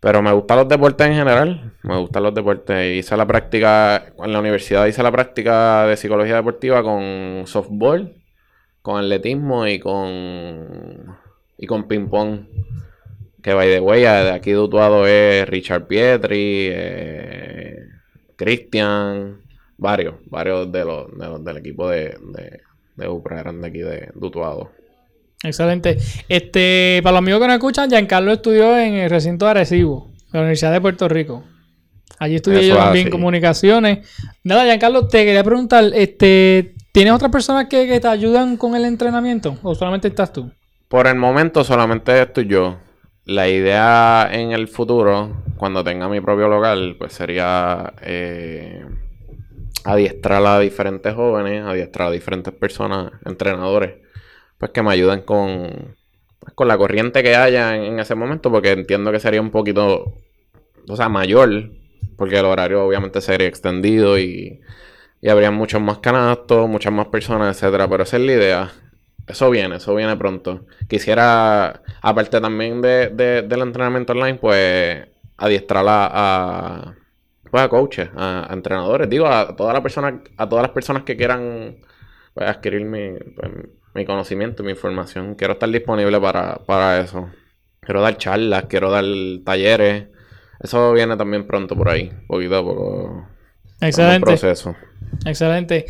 Pero 0.01 0.23
me 0.23 0.33
gustan 0.33 0.59
los 0.59 0.69
deportes 0.69 1.07
en 1.07 1.15
general. 1.15 1.75
Me 1.83 1.99
gustan 1.99 2.23
los 2.23 2.35
deportes. 2.35 2.97
Hice 2.97 3.17
la 3.17 3.27
práctica, 3.27 4.13
en 4.19 4.33
la 4.33 4.41
universidad 4.41 4.87
hice 4.87 5.03
la 5.03 5.13
práctica 5.13 5.87
de 5.87 5.97
psicología 5.97 6.37
deportiva 6.37 6.83
con 6.83 7.43
softball, 7.47 8.15
con 8.83 8.99
atletismo 8.99 9.67
y 9.67 9.79
con, 9.79 11.17
y 11.59 11.67
con 11.67 11.87
ping-pong. 11.87 12.47
Que 13.43 13.55
by 13.55 13.69
the 13.69 13.81
way, 13.81 14.03
de 14.03 14.33
aquí 14.33 14.53
de 14.53 14.59
Utuado 14.59 15.07
es 15.07 15.49
Richard 15.49 15.87
Pietri, 15.87 16.69
eh, 16.71 17.87
Cristian, 18.37 19.41
varios, 19.79 20.17
varios 20.27 20.71
de 20.71 20.85
los, 20.85 21.45
del 21.45 21.57
equipo 21.57 21.89
de 21.89 22.17
UPRA 23.09 23.41
eran 23.41 23.61
de 23.61 23.69
aquí 23.69 23.79
de, 23.79 24.11
Dutuado. 24.15 24.71
Excelente. 25.43 25.97
Este, 26.29 27.01
para 27.03 27.13
los 27.13 27.19
amigos 27.19 27.41
que 27.41 27.47
nos 27.47 27.57
escuchan, 27.57 27.89
Giancarlo 27.89 28.33
estudió 28.33 28.79
en 28.79 28.95
el 28.95 29.11
recinto 29.11 29.47
de 29.47 29.53
Arecibo, 29.53 30.11
la 30.33 30.41
Universidad 30.41 30.73
de 30.73 30.81
Puerto 30.81 31.09
Rico. 31.09 31.45
Allí 32.19 32.37
estudié 32.37 32.69
yo 32.69 32.77
también 32.77 33.09
comunicaciones. 33.09 34.07
Nada, 34.45 34.65
Giancarlo, 34.65 35.09
te 35.09 35.25
quería 35.25 35.43
preguntar, 35.43 35.85
este, 35.95 36.75
¿tienes 36.93 37.15
otras 37.15 37.31
personas 37.31 37.67
que, 37.69 37.99
te 37.99 38.09
ayudan 38.09 38.59
con 38.59 38.77
el 38.77 38.85
entrenamiento 38.85 39.59
o 39.63 39.75
solamente 39.75 40.09
estás 40.09 40.33
tú? 40.33 40.51
Por 40.89 41.07
el 41.07 41.17
momento 41.17 41.65
solamente 41.65 42.21
estoy 42.21 42.47
yo. 42.47 42.79
La 43.25 43.49
idea 43.49 44.29
en 44.31 44.53
el 44.53 44.69
futuro, 44.69 45.43
cuando 45.57 45.83
tenga 45.85 46.09
mi 46.09 46.21
propio 46.21 46.49
local, 46.49 46.97
pues 46.99 47.13
sería 47.15 47.95
eh, 48.03 48.85
adiestrar 49.85 50.45
a 50.47 50.59
diferentes 50.59 51.15
jóvenes, 51.15 51.65
adiestrar 51.65 52.09
a 52.09 52.11
diferentes 52.11 52.53
personas, 52.53 53.13
entrenadores, 53.25 53.95
pues 54.59 54.71
que 54.73 54.83
me 54.83 54.93
ayuden 54.93 55.23
con, 55.23 55.97
con 56.55 56.69
la 56.69 56.79
corriente 56.79 57.23
que 57.23 57.37
haya 57.37 57.77
en, 57.77 57.99
ese 57.99 58.15
momento, 58.15 58.51
porque 58.51 58.73
entiendo 58.73 59.13
que 59.13 59.21
sería 59.21 59.41
un 59.41 59.51
poquito, 59.51 60.15
o 60.89 60.97
sea, 60.97 61.09
mayor, 61.09 61.71
porque 62.17 62.39
el 62.39 62.45
horario 62.45 62.85
obviamente 62.85 63.21
sería 63.21 63.49
extendido 63.49 64.19
y, 64.19 64.61
y 65.21 65.29
habría 65.29 65.51
muchos 65.51 65.81
más 65.81 65.99
canastos, 65.99 66.69
muchas 66.69 66.93
más 66.93 67.07
personas, 67.09 67.57
etcétera, 67.57 67.89
pero 67.89 68.03
esa 68.03 68.17
es 68.19 68.23
la 68.25 68.33
idea. 68.33 68.73
Eso 69.27 69.49
viene, 69.51 69.77
eso 69.77 69.95
viene 69.95 70.17
pronto. 70.17 70.67
Quisiera, 70.89 71.83
aparte 72.03 72.41
también 72.41 72.83
de, 72.83 73.11
del 73.11 73.63
entrenamiento 73.63 74.13
online, 74.13 74.39
pues 74.39 75.07
adiestrar 75.37 75.85
a 75.89 76.95
pues 77.51 77.63
a 77.63 77.69
coaches, 77.69 78.09
a, 78.17 78.49
entrenadores, 78.51 79.09
digo, 79.09 79.27
a 79.27 79.55
todas 79.57 79.75
las 79.75 79.83
personas, 79.83 80.15
a 80.37 80.49
todas 80.49 80.63
las 80.63 80.73
personas 80.73 81.03
que 81.03 81.17
quieran 81.17 81.77
pues, 82.35 82.49
adquirir 82.49 82.85
mi, 82.85 83.13
pues, 83.37 83.51
mi 83.95 84.05
conocimiento, 84.05 84.63
mi 84.63 84.71
información. 84.71 85.35
Quiero 85.35 85.55
estar 85.55 85.69
disponible 85.69 86.21
para, 86.21 87.01
eso. 87.01 87.31
Quiero 87.81 88.01
dar 88.01 88.17
charlas, 88.19 88.65
quiero 88.69 88.91
dar 88.91 89.05
talleres. 89.45 90.07
Eso 90.61 90.93
viene 90.93 91.17
también 91.17 91.47
pronto 91.47 91.75
por 91.75 91.89
ahí, 91.89 92.13
poquito 92.27 92.59
a 92.59 92.63
poco. 92.63 93.29
Excelente. 93.81 94.27
Proceso. 94.27 94.77
Excelente. 95.25 95.87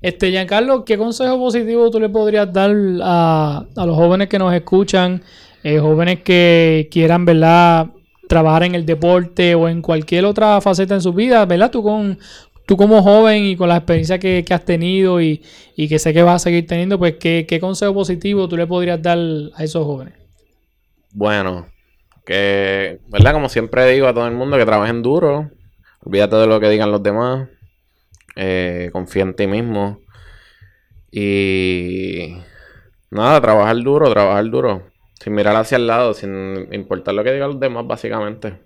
Este, 0.00 0.30
Giancarlo, 0.30 0.84
¿qué 0.84 0.96
consejo 0.96 1.38
positivo 1.38 1.90
tú 1.90 2.00
le 2.00 2.08
podrías 2.08 2.52
dar 2.52 2.74
a, 3.02 3.64
a 3.76 3.86
los 3.86 3.96
jóvenes 3.96 4.28
que 4.28 4.38
nos 4.38 4.52
escuchan? 4.54 5.22
Eh, 5.62 5.78
jóvenes 5.78 6.20
que 6.20 6.88
quieran, 6.90 7.24
¿verdad? 7.24 7.88
Trabajar 8.28 8.64
en 8.64 8.74
el 8.74 8.86
deporte 8.86 9.54
o 9.54 9.68
en 9.68 9.82
cualquier 9.82 10.24
otra 10.24 10.60
faceta 10.60 10.94
en 10.94 11.00
su 11.00 11.12
vida, 11.12 11.44
¿verdad? 11.46 11.70
Tú 11.70 11.82
con 11.82 12.18
tú 12.66 12.76
como 12.76 13.02
joven 13.02 13.44
y 13.44 13.56
con 13.56 13.68
la 13.68 13.76
experiencia 13.76 14.18
que, 14.18 14.44
has 14.48 14.64
tenido 14.64 15.20
y, 15.20 15.42
que 15.76 15.98
sé 15.98 16.12
que 16.12 16.22
vas 16.22 16.36
a 16.36 16.44
seguir 16.44 16.66
teniendo, 16.66 16.98
pues 16.98 17.16
¿qué, 17.16 17.58
consejo 17.60 17.94
positivo 17.94 18.48
tú 18.48 18.56
le 18.56 18.66
podrías 18.66 19.00
dar 19.02 19.18
a 19.54 19.64
esos 19.64 19.84
jóvenes? 19.84 20.14
Bueno, 21.12 21.68
que, 22.24 23.00
¿verdad? 23.08 23.32
Como 23.32 23.48
siempre 23.48 23.90
digo 23.90 24.06
a 24.06 24.14
todo 24.14 24.26
el 24.26 24.34
mundo, 24.34 24.56
que 24.56 24.64
trabajen 24.64 25.02
duro, 25.02 25.50
olvídate 26.00 26.36
de 26.36 26.46
lo 26.46 26.60
que 26.60 26.68
digan 26.68 26.90
los 26.90 27.02
demás, 27.02 27.48
eh, 28.36 28.90
confía 28.92 29.22
en 29.22 29.36
ti 29.36 29.46
mismo 29.46 30.00
y 31.10 32.36
nada, 33.10 33.40
trabajar 33.40 33.76
duro, 33.76 34.10
trabajar 34.10 34.44
duro. 34.50 34.93
Sin 35.20 35.34
mirar 35.34 35.56
hacia 35.56 35.76
el 35.76 35.86
lado, 35.86 36.12
sin 36.14 36.72
importar 36.72 37.14
lo 37.14 37.24
que 37.24 37.32
digan 37.32 37.50
los 37.50 37.60
demás, 37.60 37.86
básicamente. 37.86 38.60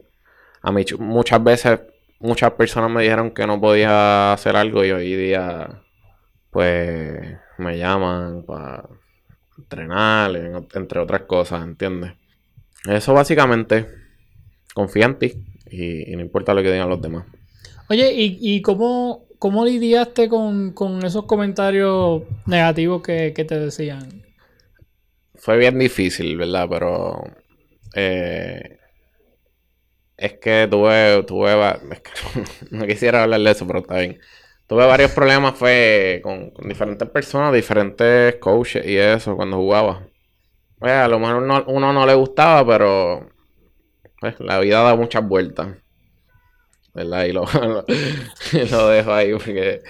A 0.62 0.72
mí 0.72 0.84
muchas 0.98 1.42
veces, 1.42 1.80
muchas 2.20 2.52
personas 2.52 2.90
me 2.90 3.02
dijeron 3.02 3.30
que 3.30 3.46
no 3.46 3.60
podía 3.60 4.32
hacer 4.32 4.56
algo 4.56 4.84
y 4.84 4.90
hoy 4.90 5.14
día, 5.14 5.82
pues, 6.50 7.36
me 7.58 7.78
llaman 7.78 8.44
para 8.44 8.88
entrenar, 9.56 10.34
entre 10.74 11.00
otras 11.00 11.22
cosas, 11.22 11.62
¿entiendes? 11.62 12.12
Eso 12.86 13.12
básicamente, 13.12 13.86
confía 14.74 15.06
en 15.06 15.18
ti 15.18 15.32
y, 15.70 16.14
no 16.16 16.22
importa 16.22 16.54
lo 16.54 16.62
que 16.62 16.72
digan 16.72 16.88
los 16.88 17.02
demás. 17.02 17.24
Oye, 17.88 18.12
¿y, 18.12 18.38
y 18.40 18.62
cómo, 18.62 19.26
cómo 19.38 19.64
lidiaste 19.64 20.28
con, 20.28 20.74
esos 21.04 21.24
comentarios 21.24 22.22
negativos 22.46 23.02
que, 23.02 23.32
que 23.34 23.44
te 23.44 23.58
decían? 23.58 24.27
Fue 25.38 25.56
bien 25.56 25.78
difícil, 25.78 26.36
¿verdad? 26.36 26.66
Pero 26.68 27.24
eh, 27.94 28.78
es 30.16 30.32
que 30.34 30.68
tuve, 30.70 31.22
tuve 31.24 31.54
no 32.70 32.86
quisiera 32.86 33.22
hablar 33.22 33.40
de 33.40 33.50
eso, 33.50 33.66
pero 33.66 33.80
está 33.80 33.98
bien. 33.98 34.20
Tuve 34.66 34.84
varios 34.86 35.12
problemas 35.12 35.54
fue 35.54 36.20
con, 36.22 36.52
diferentes 36.68 37.08
personas, 37.08 37.54
diferentes 37.54 38.36
coaches 38.36 38.84
y 38.84 38.98
eso 38.98 39.36
cuando 39.36 39.56
jugaba. 39.56 40.06
Pues 40.78 40.92
a 40.92 41.08
lo 41.08 41.18
mejor 41.18 41.64
uno, 41.66 41.92
no 41.92 42.06
le 42.06 42.14
gustaba, 42.14 42.66
pero 42.66 43.30
pues, 44.20 44.38
la 44.40 44.58
vida 44.60 44.82
da 44.82 44.94
muchas 44.94 45.26
vueltas. 45.26 45.68
¿Verdad? 46.94 47.24
Y 47.24 47.32
lo, 47.32 47.44
lo 48.70 48.88
dejo 48.88 49.12
ahí 49.12 49.32
porque 49.32 49.82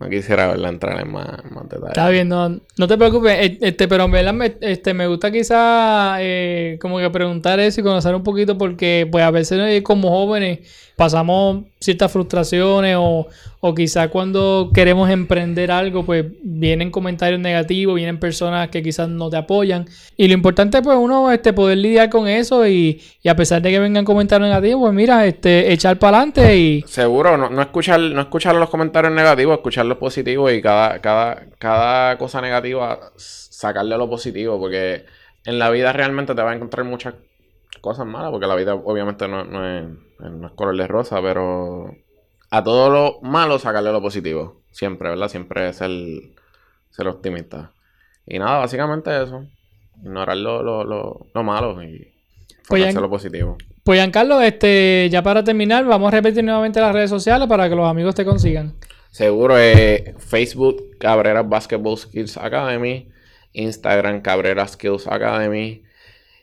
no 0.00 0.08
quisiera 0.08 0.46
verla 0.46 0.70
entrar 0.70 0.98
en 0.98 1.12
más, 1.12 1.44
más 1.50 1.64
detalles. 1.64 1.90
Está 1.90 2.08
bien, 2.08 2.28
no, 2.28 2.88
te 2.88 2.96
preocupes. 2.96 3.38
E, 3.38 3.58
este, 3.60 3.86
pero 3.86 4.04
en 4.04 4.10
verdad 4.10 4.32
me, 4.32 4.56
este, 4.62 4.94
me 4.94 5.06
gusta 5.06 5.30
quizá 5.30 6.16
eh, 6.20 6.78
como 6.80 6.98
que 6.98 7.10
preguntar 7.10 7.60
eso 7.60 7.82
y 7.82 7.84
conocer 7.84 8.14
un 8.14 8.22
poquito 8.22 8.56
porque 8.56 9.06
pues 9.12 9.22
a 9.22 9.30
veces 9.30 9.60
eh, 9.60 9.82
como 9.82 10.08
jóvenes 10.08 10.60
pasamos 10.96 11.64
ciertas 11.80 12.12
frustraciones 12.12 12.96
o, 12.98 13.26
o 13.60 13.74
quizá 13.74 14.08
cuando 14.08 14.70
queremos 14.72 15.10
emprender 15.10 15.70
algo, 15.70 16.04
pues 16.04 16.24
vienen 16.42 16.90
comentarios 16.90 17.38
negativos, 17.40 17.94
vienen 17.94 18.18
personas 18.18 18.70
que 18.70 18.82
quizás 18.82 19.08
no 19.08 19.28
te 19.28 19.36
apoyan. 19.36 19.86
Y 20.16 20.28
lo 20.28 20.34
importante 20.34 20.78
es 20.78 20.82
pues 20.82 20.96
uno 20.98 21.30
este, 21.30 21.52
poder 21.52 21.76
lidiar 21.76 22.08
con 22.08 22.26
eso 22.26 22.66
y, 22.66 23.02
a 23.26 23.36
pesar 23.36 23.60
de 23.60 23.70
que 23.70 23.78
vengan 23.78 24.04
comentarios 24.04 24.48
negativos, 24.48 24.80
pues 24.80 24.94
mira, 24.94 25.26
este, 25.26 25.72
echar 25.72 25.98
para 25.98 26.18
adelante 26.18 26.56
y... 26.56 26.82
Seguro, 26.86 27.36
no, 27.36 27.50
no, 27.50 27.60
escuchar, 27.60 28.00
no 28.00 28.22
escuchar 28.22 28.54
los 28.54 28.70
comentarios 28.70 29.12
negativos, 29.12 29.56
escuchar 29.56 29.86
los 29.90 29.98
positivos 29.98 30.52
y 30.52 30.62
cada, 30.62 31.00
cada, 31.00 31.46
cada 31.58 32.16
cosa 32.16 32.40
negativa 32.40 33.12
sacarle 33.16 33.98
lo 33.98 34.08
positivo, 34.08 34.58
porque 34.58 35.04
en 35.44 35.58
la 35.58 35.70
vida 35.70 35.92
realmente 35.92 36.34
te 36.34 36.42
va 36.42 36.52
a 36.52 36.54
encontrar 36.54 36.86
muchas 36.86 37.14
cosas 37.80 38.06
malas, 38.06 38.30
porque 38.30 38.46
la 38.46 38.54
vida 38.54 38.74
obviamente 38.74 39.28
no, 39.28 39.44
no, 39.44 39.66
es, 39.66 39.84
no 40.18 40.46
es 40.46 40.52
color 40.54 40.76
de 40.76 40.86
rosa, 40.86 41.20
pero 41.20 41.94
a 42.50 42.64
todo 42.64 42.90
lo 42.90 43.20
malo 43.22 43.58
sacarle 43.58 43.92
lo 43.92 44.00
positivo. 44.00 44.62
Siempre, 44.70 45.10
¿verdad? 45.10 45.28
Siempre 45.28 45.68
es 45.68 45.80
el 45.80 46.34
ser 46.90 47.08
optimista. 47.08 47.72
Y 48.26 48.38
nada, 48.38 48.58
básicamente 48.58 49.22
eso. 49.22 49.46
Ignorar 50.02 50.36
lo, 50.36 50.62
lo, 50.62 51.26
lo, 51.34 51.42
malo 51.42 51.82
y 51.82 52.12
pues 52.68 52.94
lo 52.94 53.10
positivo. 53.10 53.58
Pues 53.84 53.98
Giancarlo, 53.98 54.40
este, 54.40 55.08
ya 55.10 55.22
para 55.22 55.42
terminar, 55.42 55.84
vamos 55.84 56.08
a 56.08 56.16
repetir 56.16 56.44
nuevamente 56.44 56.80
las 56.80 56.92
redes 56.92 57.10
sociales 57.10 57.48
para 57.48 57.68
que 57.68 57.74
los 57.74 57.88
amigos 57.88 58.14
te 58.14 58.24
consigan. 58.24 58.74
Seguro, 59.10 59.58
eh, 59.58 60.14
Facebook 60.18 60.96
Cabrera 60.98 61.42
Basketball 61.42 61.96
Skills 61.98 62.36
Academy, 62.36 63.08
Instagram 63.52 64.22
Cabrera 64.22 64.66
Skills 64.66 65.06
Academy 65.06 65.82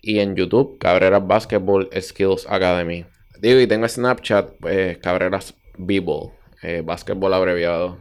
y 0.01 0.19
en 0.19 0.36
YouTube 0.36 0.77
Cabrera 0.77 1.19
Basketball 1.19 1.89
Skills 1.99 2.45
Academy. 2.49 3.06
Digo, 3.39 3.60
y 3.60 3.67
tengo 3.67 3.88
Snapchat, 3.88 4.51
pues 4.60 4.97
Cabreras 4.97 5.53
b-ball, 5.77 6.32
eh, 6.63 6.82
básquetbol 6.84 7.34
abreviado, 7.34 7.99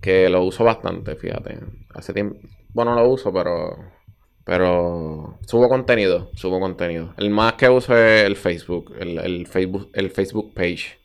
que 0.00 0.28
lo 0.28 0.42
uso 0.42 0.64
bastante, 0.64 1.16
fíjate. 1.16 1.58
Hace 1.94 2.12
tiempo, 2.12 2.38
bueno, 2.74 2.94
lo 2.94 3.08
uso, 3.08 3.32
pero 3.32 3.76
pero 4.48 5.38
subo 5.46 5.68
contenido, 5.68 6.30
subo 6.32 6.58
contenido. 6.58 7.12
El 7.18 7.28
más 7.28 7.52
que 7.52 7.68
uso 7.68 7.94
es 7.94 8.24
el 8.24 8.34
Facebook, 8.34 8.94
el, 8.98 9.46
Facebook, 9.46 9.90
el 9.92 10.10
Facebook 10.10 10.54
page. 10.54 10.98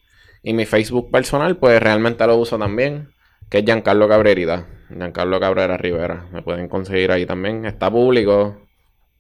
Y 0.44 0.54
mi 0.54 0.66
Facebook 0.66 1.10
personal, 1.10 1.58
pues 1.58 1.82
realmente 1.82 2.28
lo 2.28 2.38
uso 2.38 2.60
también, 2.60 3.10
que 3.50 3.60
es 3.60 3.66
Giancarlo 3.66 4.10
Cabrerida. 4.10 4.68
Giancarlo 4.90 5.40
Cabrera 5.40 5.78
Rivera. 5.78 6.28
Me 6.32 6.42
pueden 6.42 6.68
conseguir 6.68 7.12
ahí 7.12 7.26
también. 7.26 7.66
Está 7.66 7.90
público. 7.90 8.58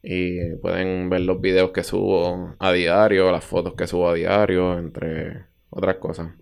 Y 0.01 0.55
pueden 0.57 1.09
ver 1.09 1.21
los 1.21 1.39
videos 1.39 1.71
que 1.71 1.81
subo 1.81 2.55
a 2.59 2.71
diario, 2.73 3.31
las 3.31 3.45
fotos 3.45 3.73
que 3.75 3.87
subo 3.87 4.09
a 4.09 4.13
diario, 4.13 4.77
entre 4.77 5.45
otras 5.69 5.95
cosas. 5.95 6.33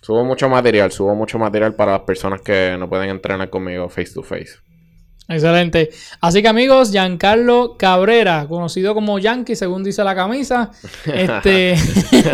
Subo 0.00 0.24
mucho 0.24 0.48
material, 0.48 0.92
subo 0.92 1.16
mucho 1.16 1.38
material 1.38 1.74
para 1.74 1.92
las 1.92 2.02
personas 2.02 2.40
que 2.40 2.76
no 2.78 2.88
pueden 2.88 3.10
entrenar 3.10 3.50
conmigo 3.50 3.88
face 3.88 4.14
to 4.14 4.22
face. 4.22 4.60
Excelente. 5.30 5.90
Así 6.20 6.42
que 6.42 6.48
amigos, 6.48 6.90
Giancarlo 6.90 7.76
Cabrera, 7.78 8.46
conocido 8.48 8.94
como 8.94 9.20
Yankee, 9.20 9.54
según 9.54 9.84
dice 9.84 10.02
la 10.02 10.14
camisa. 10.14 10.72
Este, 11.06 11.74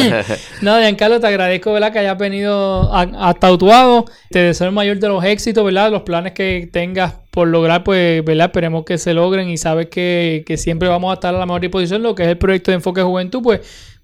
no, 0.62 0.78
Giancarlo, 0.78 1.20
te 1.20 1.26
agradezco, 1.26 1.72
¿verdad? 1.72 1.92
Que 1.92 1.98
hayas 1.98 2.16
venido 2.16 2.92
hasta 2.92 3.52
Utuado. 3.52 4.06
Te 4.30 4.38
deseo 4.38 4.68
el 4.68 4.72
mayor 4.72 4.98
de 4.98 5.09
los 5.09 5.22
éxitos, 5.24 5.64
¿verdad? 5.64 5.90
Los 5.90 6.02
planes 6.02 6.32
que 6.32 6.68
tengas 6.72 7.14
por 7.30 7.48
lograr, 7.48 7.85
pues, 7.85 8.24
¿verdad? 8.24 8.46
Esperemos 8.46 8.85
que 8.85 8.96
se 8.96 9.12
logren 9.12 9.50
y 9.50 9.59
sabes 9.59 9.88
que, 9.88 10.42
que 10.46 10.56
siempre 10.56 10.88
vamos 10.88 11.11
a 11.11 11.14
estar 11.14 11.35
a 11.35 11.38
la 11.38 11.44
mejor 11.44 11.61
disposición. 11.61 12.02
Lo 12.02 12.14
que 12.14 12.22
es 12.22 12.28
el 12.30 12.38
proyecto 12.38 12.70
de 12.70 12.76
Enfoque 12.76 13.02
Juventud, 13.02 13.42
pues 13.42 13.61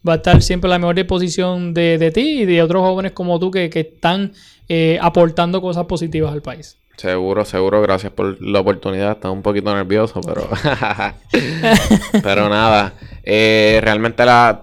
va 0.07 0.14
a 0.14 0.16
estar 0.16 0.42
siempre 0.42 0.68
la 0.68 0.78
mejor 0.78 0.96
disposición 0.96 1.72
de, 1.72 1.96
de 1.96 2.11
ti 2.11 2.42
y 2.42 2.44
de 2.44 2.62
otros 2.62 2.83
jóvenes 2.83 3.12
como 3.12 3.38
tú 3.38 3.50
que, 3.50 3.70
que 3.70 3.81
están 3.81 4.33
eh, 4.68 4.98
aportando 5.00 5.62
cosas 5.62 5.87
positivas 5.87 6.33
al 6.33 6.42
país. 6.42 6.82
Seguro, 6.96 7.44
seguro, 7.44 7.83
gracias 7.83 8.12
por 8.12 8.40
la 8.40 8.61
oportunidad. 8.61 9.12
Estaba 9.12 9.33
un 9.33 9.42
poquito 9.42 9.74
nervioso, 9.74 10.20
pero. 10.20 10.48
pero 12.22 12.48
nada. 12.48 12.94
Eh, 13.24 13.81
realmente 13.83 14.24
la, 14.24 14.61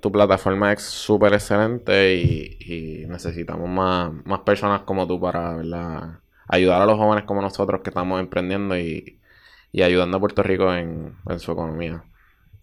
tu, 0.00 0.12
plataforma 0.12 0.72
es 0.72 0.82
súper 0.82 1.34
excelente 1.34 2.14
y, 2.14 3.04
necesitamos 3.08 3.68
más, 3.68 4.12
más 4.24 4.40
personas 4.40 4.82
como 4.82 5.06
tú 5.06 5.20
para 5.20 6.20
ayudar 6.48 6.82
a 6.82 6.86
los 6.86 6.96
jóvenes 6.96 7.24
como 7.24 7.42
nosotros 7.42 7.82
que 7.82 7.90
estamos 7.90 8.18
emprendiendo 8.20 8.78
y, 8.78 9.20
ayudando 9.82 10.16
a 10.16 10.20
Puerto 10.20 10.42
Rico 10.42 10.72
en, 10.74 11.14
en 11.28 11.38
su 11.38 11.52
economía 11.52 12.02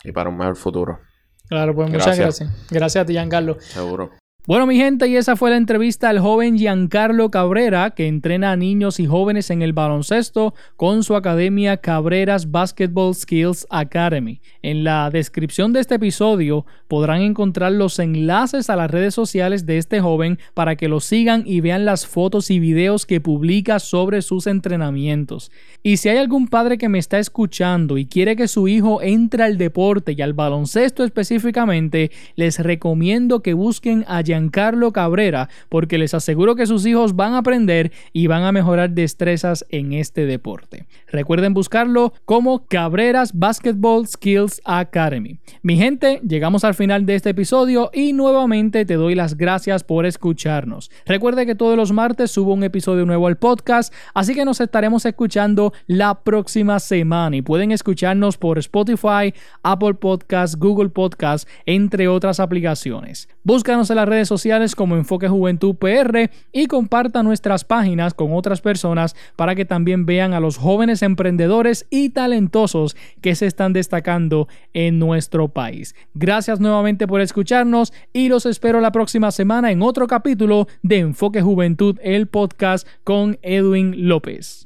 y 0.03 0.11
para 0.11 0.29
un 0.29 0.37
mejor 0.37 0.55
futuro. 0.55 0.99
Claro, 1.47 1.75
pues 1.75 1.89
muchas 1.89 2.17
gracias. 2.17 2.49
Gracias 2.69 3.03
a 3.03 3.05
ti, 3.05 3.13
Giancarlo. 3.13 3.57
Seguro. 3.59 4.11
Bueno, 4.47 4.67
mi 4.67 4.77
gente, 4.77 5.07
y 5.07 5.15
esa 5.15 5.35
fue 5.35 5.49
la 5.49 5.57
entrevista 5.57 6.07
al 6.07 6.19
joven 6.19 6.55
Giancarlo 6.55 7.31
Cabrera, 7.31 7.89
que 7.95 8.07
entrena 8.07 8.51
a 8.51 8.55
niños 8.55 8.99
y 8.99 9.07
jóvenes 9.07 9.49
en 9.49 9.63
el 9.63 9.73
baloncesto 9.73 10.53
con 10.75 11.03
su 11.03 11.15
academia 11.15 11.77
Cabreras 11.77 12.51
Basketball 12.51 13.15
Skills 13.15 13.65
Academy. 13.71 14.41
En 14.61 14.83
la 14.83 15.09
descripción 15.09 15.73
de 15.73 15.79
este 15.79 15.95
episodio 15.95 16.67
podrán 16.87 17.21
encontrar 17.21 17.71
los 17.71 17.97
enlaces 17.97 18.69
a 18.69 18.75
las 18.75 18.91
redes 18.91 19.15
sociales 19.15 19.65
de 19.65 19.79
este 19.79 19.99
joven 19.99 20.37
para 20.53 20.75
que 20.75 20.89
lo 20.89 20.99
sigan 20.99 21.41
y 21.47 21.61
vean 21.61 21.83
las 21.83 22.05
fotos 22.05 22.51
y 22.51 22.59
videos 22.59 23.07
que 23.07 23.21
publica 23.21 23.79
sobre 23.79 24.21
sus 24.21 24.45
entrenamientos. 24.45 25.51
Y 25.81 25.97
si 25.97 26.09
hay 26.09 26.17
algún 26.17 26.49
padre 26.49 26.77
que 26.77 26.87
me 26.87 26.99
está 26.99 27.17
escuchando 27.17 27.97
y 27.97 28.05
quiere 28.05 28.35
que 28.35 28.47
su 28.47 28.67
hijo 28.67 29.01
entre 29.01 29.41
al 29.43 29.57
deporte 29.57 30.13
y 30.15 30.21
al 30.21 30.33
baloncesto 30.33 31.03
específicamente, 31.03 32.11
les 32.35 32.59
recomiendo 32.59 33.41
que 33.41 33.55
busquen 33.55 34.05
a 34.07 34.21
Cabrera, 34.93 35.49
porque 35.69 35.97
les 35.97 36.13
aseguro 36.13 36.55
que 36.55 36.65
sus 36.65 36.85
hijos 36.85 37.15
van 37.15 37.33
a 37.33 37.39
aprender 37.39 37.91
y 38.13 38.27
van 38.27 38.43
a 38.43 38.51
mejorar 38.51 38.91
destrezas 38.91 39.65
en 39.69 39.93
este 39.93 40.25
deporte. 40.25 40.85
Recuerden 41.07 41.53
buscarlo 41.53 42.13
como 42.25 42.65
Cabreras 42.67 43.31
Basketball 43.33 44.07
Skills 44.07 44.61
Academy. 44.65 45.39
Mi 45.61 45.77
gente, 45.77 46.19
llegamos 46.27 46.63
al 46.63 46.73
final 46.73 47.05
de 47.05 47.15
este 47.15 47.31
episodio 47.31 47.89
y 47.93 48.13
nuevamente 48.13 48.85
te 48.85 48.95
doy 48.95 49.15
las 49.15 49.37
gracias 49.37 49.83
por 49.83 50.05
escucharnos. 50.05 50.91
Recuerde 51.05 51.45
que 51.45 51.55
todos 51.55 51.77
los 51.77 51.91
martes 51.91 52.31
subo 52.31 52.53
un 52.53 52.63
episodio 52.63 53.05
nuevo 53.05 53.27
al 53.27 53.37
podcast, 53.37 53.93
así 54.13 54.33
que 54.33 54.45
nos 54.45 54.61
estaremos 54.61 55.05
escuchando 55.05 55.73
la 55.87 56.23
próxima 56.23 56.79
semana 56.79 57.35
y 57.35 57.41
pueden 57.41 57.71
escucharnos 57.71 58.37
por 58.37 58.57
Spotify, 58.59 59.33
Apple 59.63 59.95
Podcasts, 59.95 60.57
Google 60.57 60.89
Podcasts, 60.89 61.47
entre 61.65 62.07
otras 62.07 62.39
aplicaciones. 62.39 63.29
Búscanos 63.43 63.89
en 63.89 63.97
las 63.97 64.09
redes 64.09 64.24
sociales 64.27 64.75
como 64.75 64.95
Enfoque 64.95 65.27
Juventud 65.27 65.75
PR 65.75 66.29
y 66.51 66.67
comparta 66.67 67.23
nuestras 67.23 67.63
páginas 67.63 68.13
con 68.13 68.33
otras 68.33 68.61
personas 68.61 69.15
para 69.35 69.55
que 69.55 69.65
también 69.65 70.05
vean 70.05 70.33
a 70.33 70.39
los 70.39 70.57
jóvenes 70.57 71.01
emprendedores 71.01 71.87
y 71.89 72.09
talentosos 72.09 72.95
que 73.21 73.35
se 73.35 73.45
están 73.45 73.73
destacando 73.73 74.47
en 74.73 74.99
nuestro 74.99 75.47
país. 75.47 75.95
Gracias 76.13 76.59
nuevamente 76.59 77.07
por 77.07 77.21
escucharnos 77.21 77.93
y 78.13 78.29
los 78.29 78.45
espero 78.45 78.81
la 78.81 78.91
próxima 78.91 79.31
semana 79.31 79.71
en 79.71 79.81
otro 79.81 80.07
capítulo 80.07 80.67
de 80.83 80.99
Enfoque 80.99 81.41
Juventud, 81.41 81.97
el 82.03 82.27
podcast 82.27 82.87
con 83.03 83.37
Edwin 83.41 84.07
López. 84.07 84.65